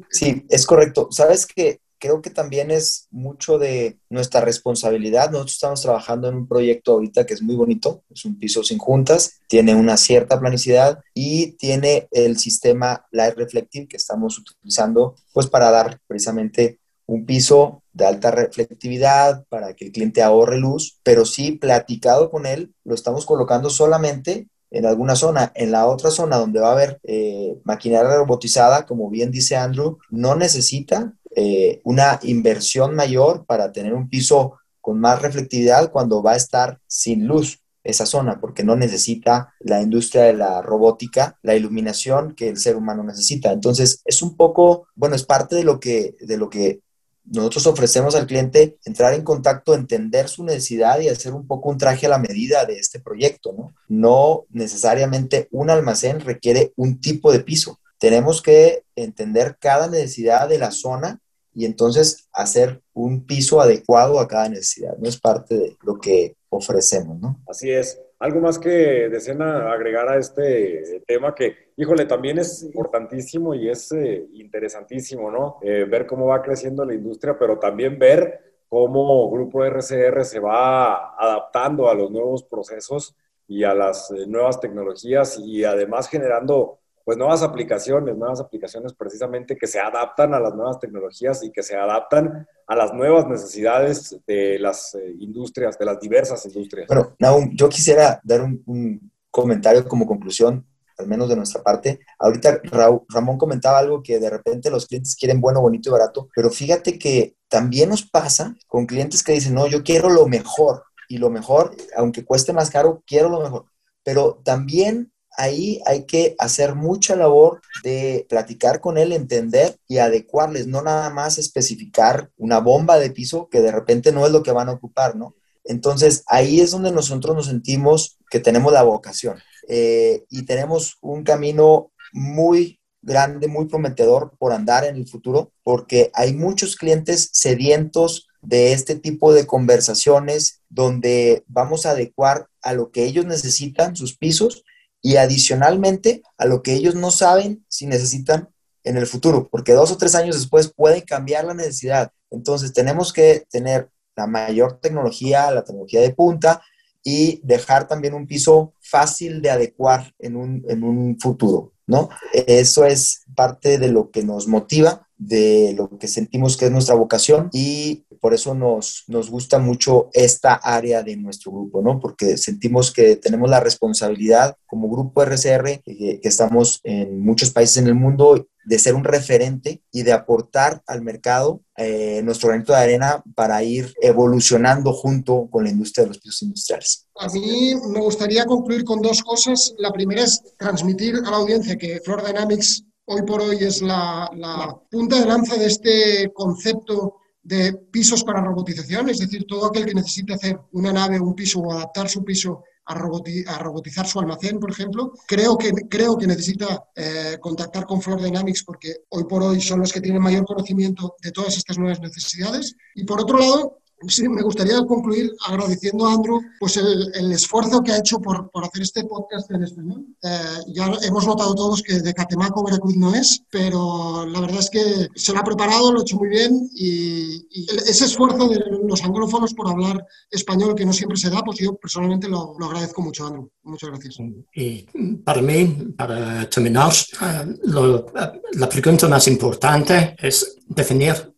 Sí, 0.10 0.46
es 0.48 0.66
correcto. 0.66 1.08
Sabes 1.12 1.48
que, 1.48 1.82
creo 2.04 2.22
que 2.22 2.30
también 2.30 2.70
es 2.70 3.08
mucho 3.12 3.58
de 3.58 3.98
nuestra 4.10 4.42
responsabilidad. 4.42 5.32
Nosotros 5.32 5.54
estamos 5.54 5.82
trabajando 5.82 6.28
en 6.28 6.36
un 6.36 6.48
proyecto 6.48 6.92
ahorita 6.92 7.26
que 7.26 7.34
es 7.34 7.42
muy 7.42 7.56
bonito, 7.56 8.04
es 8.10 8.26
un 8.26 8.38
piso 8.38 8.62
sin 8.62 8.78
juntas, 8.78 9.39
tiene 9.48 9.74
una 9.74 9.96
cierta 9.96 10.38
planicidad 10.38 11.00
y 11.13 11.54
tiene 11.54 12.10
el 12.12 12.38
sistema 12.38 13.08
Light 13.12 13.36
Reflective 13.38 13.88
que 13.88 13.96
estamos 13.96 14.38
utilizando 14.38 15.16
pues 15.32 15.48
para 15.48 15.72
dar 15.72 16.00
precisamente 16.06 16.82
un 17.06 17.26
piso 17.26 17.84
de 17.92 18.06
alta 18.06 18.32
reflectividad 18.32 19.46
para 19.50 19.74
que 19.74 19.86
el 19.86 19.92
cliente 19.92 20.24
ahorre 20.24 20.60
luz, 20.60 21.00
pero 21.04 21.26
sí 21.26 21.54
platicado 21.54 22.30
con 22.30 22.46
él, 22.46 22.74
lo 22.84 22.96
estamos 22.96 23.26
colocando 23.26 23.70
solamente 23.70 24.48
en 24.72 24.86
alguna 24.86 25.16
zona. 25.16 25.52
En 25.56 25.72
la 25.72 25.86
otra 25.88 26.10
zona 26.10 26.38
donde 26.38 26.60
va 26.60 26.70
a 26.70 26.74
haber 26.74 27.00
eh, 27.04 27.56
maquinaria 27.63 28.16
robotizada, 28.16 28.86
como 28.86 29.10
bien 29.10 29.32
dice 29.32 29.56
Andrew, 29.56 30.00
no 30.10 30.36
necesita 30.36 31.13
eh, 31.36 31.82
una 31.84 32.20
inversión 32.24 32.96
mayor 32.96 33.46
para 33.46 33.72
tener 33.72 33.94
un 33.94 34.10
piso 34.10 34.60
con 34.82 35.00
más 35.00 35.22
reflectividad 35.22 35.92
cuando 35.92 36.22
va 36.22 36.34
a 36.34 36.38
estar 36.38 36.80
sin 36.88 37.28
luz 37.28 37.60
esa 37.84 38.06
zona, 38.06 38.39
porque 38.39 38.63
no 38.63 38.76
necesita 38.76 39.54
la 39.60 39.82
industria 39.82 40.24
de 40.24 40.34
la 40.34 40.62
robótica, 40.62 41.38
la 41.42 41.56
iluminación 41.56 42.34
que 42.34 42.50
el 42.50 42.58
ser 42.58 42.76
humano 42.76 43.04
necesita. 43.04 43.52
Entonces, 43.52 44.02
es 44.06 44.22
un 44.22 44.38
poco, 44.38 44.88
bueno, 44.96 45.16
es 45.16 45.24
parte 45.24 45.56
de 45.56 45.63
lo 45.63 45.80
que, 45.80 46.16
de 46.20 46.38
lo 46.38 46.50
que 46.50 46.82
nosotros 47.26 47.68
ofrecemos 47.68 48.16
al 48.16 48.28
cliente 48.28 48.78
entrar 48.86 49.14
en 49.14 49.24
contacto, 49.24 49.74
entender 49.74 50.28
su 50.28 50.44
necesidad 50.44 51.00
y 51.00 51.08
hacer 51.08 51.34
un 51.34 51.48
poco 51.48 51.70
un 51.70 51.78
traje 51.78 52.06
a 52.06 52.10
la 52.10 52.18
medida 52.18 52.66
de 52.66 52.78
este 52.78 53.00
proyecto, 53.00 53.54
¿no? 53.54 53.74
No 53.88 54.46
necesariamente 54.50 55.48
un 55.52 55.70
almacén 55.70 56.20
requiere 56.20 56.74
un 56.76 57.00
tipo 57.00 57.32
de 57.32 57.40
piso. 57.40 57.80
Tenemos 57.98 58.42
que 58.42 58.84
entender 58.96 59.58
cada 59.60 59.88
necesidad 59.88 60.50
de 60.50 60.58
la 60.58 60.72
zona 60.72 61.22
y 61.56 61.66
entonces 61.66 62.28
hacer 62.34 62.82
un 62.94 63.26
piso 63.26 63.62
adecuado 63.62 64.20
a 64.20 64.28
cada 64.28 64.50
necesidad, 64.50 64.98
¿no? 64.98 65.08
Es 65.08 65.20
parte 65.20 65.56
de 65.56 65.78
lo 65.84 66.00
que 66.00 66.36
ofrecemos, 66.50 67.20
¿no? 67.20 67.42
Así 67.48 67.72
es. 67.72 67.98
Algo 68.24 68.40
más 68.40 68.58
que 68.58 69.10
deseen 69.10 69.42
agregar 69.42 70.08
a 70.08 70.18
este 70.18 71.02
tema 71.06 71.36
que, 71.36 71.74
híjole, 71.76 72.06
también 72.06 72.40
es 72.40 72.64
importantísimo 72.64 73.54
y 73.54 73.68
es 73.68 73.92
eh, 73.92 74.26
interesantísimo, 74.36 75.30
¿no? 75.30 75.60
Eh, 75.62 75.84
ver 75.84 76.08
cómo 76.08 76.28
va 76.28 76.42
creciendo 76.42 76.86
la 76.86 76.94
industria, 76.94 77.38
pero 77.38 77.60
también 77.60 78.00
ver 78.00 78.62
cómo 78.70 79.30
Grupo 79.30 79.66
RCR 79.66 80.24
se 80.24 80.40
va 80.40 81.14
adaptando 81.18 81.90
a 81.90 81.96
los 81.96 82.12
nuevos 82.12 82.44
procesos 82.44 83.14
y 83.46 83.66
a 83.66 83.74
las 83.74 84.10
eh, 84.12 84.26
nuevas 84.26 84.58
tecnologías 84.62 85.38
y 85.38 85.66
además 85.66 86.08
generando 86.08 86.80
pues 87.04 87.18
nuevas 87.18 87.44
aplicaciones, 87.44 88.16
nuevas 88.16 88.39
aplicaciones 88.39 88.94
precisamente 88.94 89.58
que 89.58 89.68
se 89.68 89.80
adaptan 89.80 90.34
a 90.34 90.39
las 90.39 90.56
nuevas 90.56 90.80
tecnologías 90.80 91.44
y 91.44 91.52
que 91.52 91.63
se 91.63 91.76
adaptan 91.76 92.48
a 92.66 92.76
las 92.76 92.94
nuevas 92.94 93.28
necesidades 93.28 94.18
de 94.26 94.58
las 94.60 94.96
eh, 94.96 95.13
industrias, 95.20 95.78
de 95.78 95.86
las 95.86 96.00
diversas 96.00 96.46
industrias. 96.46 96.88
Bueno, 96.88 97.16
Naum, 97.20 97.52
yo 97.56 97.68
quisiera 97.70 98.20
dar 98.24 98.42
un, 98.42 99.12
comentario 99.30 99.88
como 99.88 100.06
conclusión, 100.06 100.66
al 101.00 101.08
menos 101.08 101.28
de 101.28 101.36
nuestra 101.36 101.63
parte. 101.63 102.00
Ahorita 102.20 102.62
Ramón 103.10 103.39
comentaba 103.39 103.80
algo 103.80 104.04
que 104.04 104.20
de 104.20 104.30
repente 104.30 104.70
los 104.70 104.86
clientes 104.86 105.16
quieren 105.16 105.42
bueno, 105.42 105.60
bonito 105.60 105.89
y 105.89 105.92
barato, 105.92 106.30
pero 106.36 106.52
fíjate 106.52 107.00
que 107.00 107.36
también 107.48 107.89
nos 107.89 108.04
pasa 108.04 108.56
con 108.68 108.86
clientes 108.86 109.24
que 109.24 109.32
dicen, 109.32 109.56
no, 109.56 109.66
yo 109.66 109.84
quiero 109.84 110.10
lo 110.10 110.28
mejor 110.28 110.84
y 111.10 111.18
lo 111.18 111.32
mejor, 111.32 111.76
aunque 111.98 112.24
cueste 112.24 112.54
más 112.54 112.70
caro, 112.70 113.04
quiero 113.08 113.30
lo 113.30 113.42
mejor. 113.42 113.66
Pero 114.04 114.39
también 114.44 115.12
ahí 115.38 115.82
hay 115.86 116.06
que 116.06 116.36
hacer 116.39 116.76
mucha 116.76 117.15
labor 117.15 117.62
de 117.84 118.26
platicar 118.30 118.80
con 118.80 118.98
él, 118.98 119.12
entender 119.12 119.78
y 119.88 119.98
adecuarles, 119.98 120.67
no 120.67 120.82
nada 120.82 121.10
más 121.10 121.38
especificar 121.38 122.30
una 122.38 122.60
bomba 122.60 123.00
de 123.00 123.12
piso 123.12 123.50
que 123.50 123.62
de 123.62 123.72
repente 123.72 124.12
no 124.12 124.26
es 124.26 124.32
lo 124.32 124.43
que 124.43 124.52
van 124.52 124.69
a 124.69 124.74
ocupar, 124.74 125.15
¿no? 125.15 125.36
Entonces 125.63 126.24
ahí 126.28 126.60
es 126.60 126.72
donde 126.72 126.91
nosotros 126.91 127.36
nos 127.36 127.48
sentimos 127.48 128.17
que 128.30 128.39
tenemos 128.39 128.74
la 128.74 128.84
vocación 128.84 129.39
eh, 129.67 130.26
y 130.30 130.43
tenemos 130.43 130.98
un 131.02 131.24
camino 131.24 131.91
muy 132.12 132.80
grande, 133.02 133.48
muy 133.48 133.65
prometedor 133.65 134.34
por 134.38 134.54
andar 134.54 134.86
en 134.86 134.96
el 134.96 135.08
futuro, 135.08 135.52
porque 135.63 136.10
hay 136.13 136.34
muchos 136.34 136.76
clientes 136.76 137.30
sedientos 137.34 138.28
de 138.41 138.74
este 138.74 138.96
tipo 138.96 139.34
de 139.34 139.46
conversaciones 139.46 140.62
donde 140.69 141.43
vamos 141.48 141.86
a 141.86 141.91
adecuar 141.91 142.48
a 142.62 142.74
lo 142.74 142.91
que 142.91 143.06
ellos 143.06 143.26
necesitan, 143.26 143.96
sus 143.96 144.17
pisos, 144.17 144.63
y 145.04 145.18
adicionalmente 145.18 146.24
a 146.38 146.46
lo 146.46 146.63
que 146.63 146.74
ellos 146.74 146.96
no 146.96 147.12
saben 147.12 147.63
si 147.68 147.86
necesitan 147.86 148.50
en 148.84 148.98
el 148.98 149.06
futuro, 149.06 149.50
porque 149.52 149.74
dos 149.74 149.92
o 149.92 149.98
tres 149.98 150.16
años 150.16 150.36
después 150.36 150.74
puede 150.74 151.04
cambiar 151.04 151.46
la 151.46 151.54
necesidad. 151.54 152.12
Entonces 152.32 152.74
tenemos 152.74 153.13
que 153.13 153.46
tener 153.52 153.89
la 154.16 154.28
mayor 154.28 154.80
tecnología, 154.80 155.52
la 155.52 155.63
tecnología 155.63 156.02
de 156.02 156.13
punta 156.13 156.62
y 157.04 157.42
dejar 157.44 157.88
también 157.88 158.13
un 158.13 158.28
piso 158.28 158.74
fácil 158.80 159.42
de 159.42 159.52
adecuar 159.52 160.13
en 160.20 160.38
un, 160.38 160.66
en 160.70 160.84
un 160.84 161.20
futuro, 161.20 161.74
¿no? 161.86 162.10
Eso 162.34 162.86
es 162.86 163.24
parte 163.36 163.78
de 163.78 163.89
lo 163.89 164.10
que 164.10 164.24
nos 164.24 164.48
motiva, 164.48 165.08
de 165.28 165.74
lo 165.78 165.98
que 165.98 166.08
sentimos 166.08 166.58
que 166.58 166.66
es 166.66 166.72
nuestra 166.72 166.96
vocación 166.96 167.50
y 167.54 168.06
por 168.20 168.34
eso 168.34 168.56
nos, 168.56 169.04
nos 169.08 169.30
gusta 169.30 169.60
mucho 169.60 170.10
esta 170.14 170.54
área 170.54 171.04
de 171.04 171.18
nuestro 171.18 171.52
grupo, 171.52 171.82
¿no? 171.82 172.00
Porque 172.00 172.38
sentimos 172.38 172.92
que 172.92 173.16
tenemos 173.16 173.50
la 173.50 173.60
responsabilidad 173.60 174.56
como 174.66 174.90
grupo 174.90 175.24
RCR, 175.24 175.82
que, 175.84 176.20
estamos 176.24 176.80
en 176.84 177.20
muchos 177.20 177.52
países 177.52 177.78
en 177.78 177.88
el 177.88 177.96
mundo, 177.96 178.48
de 178.66 178.80
ser 178.80 178.96
un 178.96 179.04
referente 179.04 179.82
y 179.92 180.04
de 180.04 180.14
aportar 180.14 180.82
al 180.88 181.02
mercado 181.02 181.62
eh, 181.76 182.22
nuestro 182.24 182.48
granito 182.48 182.72
de 182.72 182.80
arena 182.80 183.22
para 183.36 183.62
ir 183.62 183.94
evolucionando 184.02 184.94
junto 184.94 185.50
con 185.52 185.66
la 185.66 185.70
industria 185.70 186.04
de 186.04 186.10
los 186.10 186.20
pisos 186.20 186.44
industriales. 186.44 187.08
A 187.20 187.28
mí 187.28 187.74
me 187.90 188.00
gustaría 188.00 188.46
concluir 188.46 188.86
con 188.86 189.02
dos 189.02 189.22
cosas. 189.22 189.74
La 189.78 189.92
primera 189.92 190.24
es 190.24 190.42
transmitir 190.58 191.16
a 191.16 191.30
la 191.30 191.38
audiencia 191.38 191.78
que 191.78 192.00
Floor 192.06 192.26
Dynamics 192.26 192.86
hoy 193.06 193.22
por 193.24 193.42
hoy 193.42 193.58
es 193.60 193.82
la, 193.82 194.30
la 194.36 194.80
punta 194.89 195.20
de 195.20 195.26
lanza 195.26 195.56
de 195.58 195.68
este 195.68 196.32
concepto 196.34 197.18
de 197.42 197.74
pisos 197.74 198.24
para 198.24 198.42
robotización, 198.42 199.10
es 199.10 199.20
decir, 199.20 199.46
todo 199.46 199.66
aquel 199.66 199.86
que 199.86 199.94
necesite 199.94 200.34
hacer 200.34 200.60
una 200.72 200.94
nave, 200.94 201.20
un 201.20 201.36
piso 201.36 201.60
o 201.60 201.74
adaptar 201.74 202.08
su 202.08 202.24
piso 202.24 202.63
a, 202.86 202.96
robotizar 202.96 204.06
su 204.06 204.20
almacén, 204.20 204.60
por 204.60 204.72
ejemplo. 204.72 205.13
Creo 205.28 205.58
que, 205.58 205.72
creo 205.89 206.18
que 206.18 206.28
necesita 206.28 206.86
eh, 206.96 207.38
contactar 207.39 207.86
con 207.86 208.02
Floor 208.02 208.22
Dynamics 208.22 208.63
porque 208.63 208.98
hoy 209.10 209.24
por 209.26 209.44
hoy 209.44 209.62
son 209.62 209.80
los 209.80 209.92
que 209.92 210.02
tienen 210.02 210.22
mayor 210.22 210.46
conocimiento 210.46 211.16
de 211.22 211.32
todas 211.32 211.58
estas 211.58 211.78
nuevas 211.78 212.00
necesidades. 212.00 212.76
Y 212.96 213.04
por 213.04 213.22
otro 213.22 213.38
lado, 213.38 213.78
Sí, 214.08 214.28
me 214.28 214.42
gustaría 214.42 214.84
concluir 214.86 215.32
agradeciendo 215.48 216.06
a 216.06 216.13
Andrew 216.13 216.42
pues 216.60 216.78
el, 216.78 217.32
esfuerzo 217.32 217.82
que 217.82 217.92
ha 217.92 218.00
hecho 218.00 218.20
por, 218.20 218.50
por, 218.52 218.66
hacer 218.66 218.82
este 218.82 219.04
podcast 219.04 219.50
en 219.52 219.63
español. 219.63 220.06
Eh, 220.22 220.39
ya 220.74 220.92
hemos 221.04 221.26
notado 221.26 221.56
todos 221.56 221.82
que 221.82 222.00
de 222.00 222.13
Catemaco 222.13 222.63
Veracruz 222.63 222.96
no 222.96 223.13
es, 223.13 223.44
pero 223.50 224.26
la 224.26 224.39
verdad 224.39 224.60
es 224.60 224.70
que 224.70 225.08
se 225.16 225.34
lo 225.34 225.39
ha 225.39 225.44
preparado, 225.44 225.92
lo 225.92 226.00
ha 226.00 226.02
hecho 226.02 226.18
muy 226.18 226.30
bien 226.30 226.70
y, 226.74 227.48
ese 227.88 228.06
esfuerzo 228.06 228.48
de 228.48 228.60
los 228.88 229.04
anglófonos 229.04 229.54
por 229.54 229.70
hablar 229.70 230.06
español 230.32 230.76
que 230.76 230.86
no 230.86 230.94
siempre 230.94 231.18
se 231.18 231.30
da, 231.30 231.42
pues 231.44 231.60
yo 231.60 231.76
personalmente 231.76 232.28
lo, 232.28 232.56
lo 232.58 232.66
agradezco 232.66 233.02
mucho, 233.02 233.26
Andrew. 233.28 233.50
Muchas 233.63 233.89
gracias. 233.89 234.18
Y 234.56 234.86
para 235.24 235.42
mí, 235.42 235.94
para 235.98 236.50
terminar, 236.50 236.92
eh, 237.22 237.46
eh, 237.46 238.32
la 238.54 238.70
pregunta 238.70 239.08
más 239.08 239.28
importante 239.28 240.16
es 240.20 240.58
definir, 240.68 241.34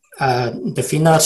definir 0.64 1.20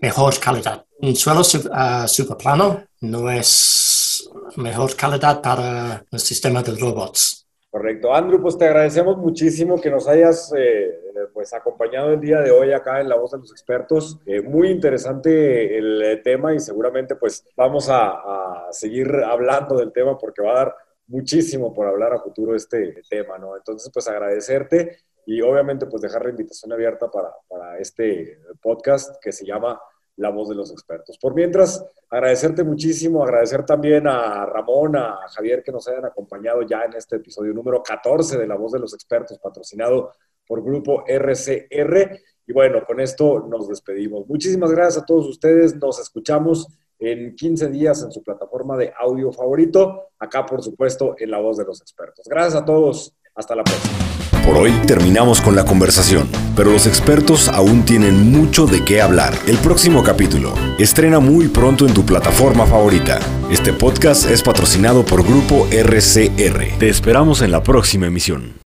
mejor 0.00 0.38
calidad. 0.38 0.83
Un 1.00 1.16
suelo 1.16 1.40
uh, 1.40 2.08
superplano 2.08 2.84
no 3.00 3.30
es 3.30 4.28
mejor 4.56 4.96
calidad 4.96 5.42
para 5.42 6.04
el 6.10 6.18
sistema 6.18 6.62
de 6.62 6.76
robots. 6.76 7.44
Correcto. 7.74 8.14
Andrew, 8.14 8.40
pues 8.40 8.56
te 8.56 8.66
agradecemos 8.66 9.18
muchísimo 9.18 9.80
que 9.80 9.90
nos 9.90 10.06
hayas 10.06 10.52
eh, 10.56 10.96
pues 11.32 11.52
acompañado 11.52 12.12
el 12.12 12.20
día 12.20 12.40
de 12.40 12.52
hoy 12.52 12.72
acá 12.72 13.00
en 13.00 13.08
La 13.08 13.16
Voz 13.16 13.32
de 13.32 13.38
los 13.38 13.50
Expertos. 13.50 14.20
Eh, 14.26 14.40
muy 14.42 14.68
interesante 14.68 15.76
el 15.76 16.02
eh, 16.02 16.16
tema 16.18 16.54
y 16.54 16.60
seguramente 16.60 17.16
pues 17.16 17.44
vamos 17.56 17.88
a, 17.88 18.10
a, 18.10 18.68
seguir 18.70 19.12
hablando 19.24 19.76
del 19.76 19.92
tema 19.92 20.16
porque 20.16 20.42
va 20.42 20.52
a 20.52 20.64
dar 20.66 20.76
muchísimo 21.08 21.74
por 21.74 21.88
hablar 21.88 22.12
a 22.12 22.20
futuro 22.20 22.54
este 22.54 23.02
tema, 23.10 23.38
¿no? 23.38 23.56
Entonces 23.56 23.90
pues 23.92 24.06
agradecerte 24.06 24.98
y 25.26 25.40
obviamente 25.40 25.86
pues 25.86 26.00
dejar 26.00 26.22
la 26.22 26.30
invitación 26.30 26.72
abierta 26.72 27.10
para, 27.10 27.32
para 27.48 27.78
este 27.78 28.38
podcast 28.62 29.16
que 29.20 29.32
se 29.32 29.44
llama 29.44 29.80
la 30.16 30.30
voz 30.30 30.48
de 30.48 30.54
los 30.54 30.70
expertos. 30.70 31.18
Por 31.18 31.34
mientras, 31.34 31.84
agradecerte 32.08 32.62
muchísimo, 32.62 33.24
agradecer 33.24 33.64
también 33.64 34.06
a 34.06 34.46
Ramón, 34.46 34.96
a 34.96 35.18
Javier 35.28 35.62
que 35.62 35.72
nos 35.72 35.88
hayan 35.88 36.04
acompañado 36.04 36.62
ya 36.62 36.84
en 36.84 36.94
este 36.94 37.16
episodio 37.16 37.52
número 37.52 37.82
14 37.82 38.38
de 38.38 38.46
La 38.46 38.54
voz 38.54 38.72
de 38.72 38.78
los 38.78 38.94
expertos, 38.94 39.38
patrocinado 39.38 40.12
por 40.46 40.62
Grupo 40.62 41.04
RCR. 41.06 42.20
Y 42.46 42.52
bueno, 42.52 42.84
con 42.86 43.00
esto 43.00 43.40
nos 43.48 43.68
despedimos. 43.68 44.26
Muchísimas 44.28 44.70
gracias 44.70 45.02
a 45.02 45.06
todos 45.06 45.26
ustedes. 45.26 45.74
Nos 45.76 45.98
escuchamos 45.98 46.68
en 46.98 47.34
15 47.34 47.68
días 47.70 48.02
en 48.02 48.12
su 48.12 48.22
plataforma 48.22 48.76
de 48.76 48.92
audio 48.98 49.32
favorito. 49.32 50.10
Acá, 50.18 50.46
por 50.46 50.62
supuesto, 50.62 51.16
en 51.18 51.30
La 51.30 51.40
voz 51.40 51.56
de 51.56 51.64
los 51.64 51.80
expertos. 51.80 52.26
Gracias 52.28 52.62
a 52.62 52.64
todos. 52.64 53.14
Hasta 53.34 53.56
la 53.56 53.64
próxima. 53.64 54.13
Por 54.44 54.58
hoy 54.58 54.72
terminamos 54.86 55.40
con 55.40 55.56
la 55.56 55.64
conversación, 55.64 56.28
pero 56.54 56.70
los 56.70 56.86
expertos 56.86 57.48
aún 57.48 57.84
tienen 57.84 58.30
mucho 58.30 58.66
de 58.66 58.84
qué 58.84 59.00
hablar. 59.00 59.32
El 59.46 59.56
próximo 59.56 60.02
capítulo 60.02 60.54
estrena 60.78 61.18
muy 61.18 61.48
pronto 61.48 61.86
en 61.86 61.94
tu 61.94 62.04
plataforma 62.04 62.66
favorita. 62.66 63.20
Este 63.50 63.72
podcast 63.72 64.30
es 64.30 64.42
patrocinado 64.42 65.04
por 65.04 65.24
Grupo 65.24 65.66
RCR. 65.70 66.78
Te 66.78 66.90
esperamos 66.90 67.40
en 67.40 67.52
la 67.52 67.62
próxima 67.62 68.06
emisión. 68.06 68.63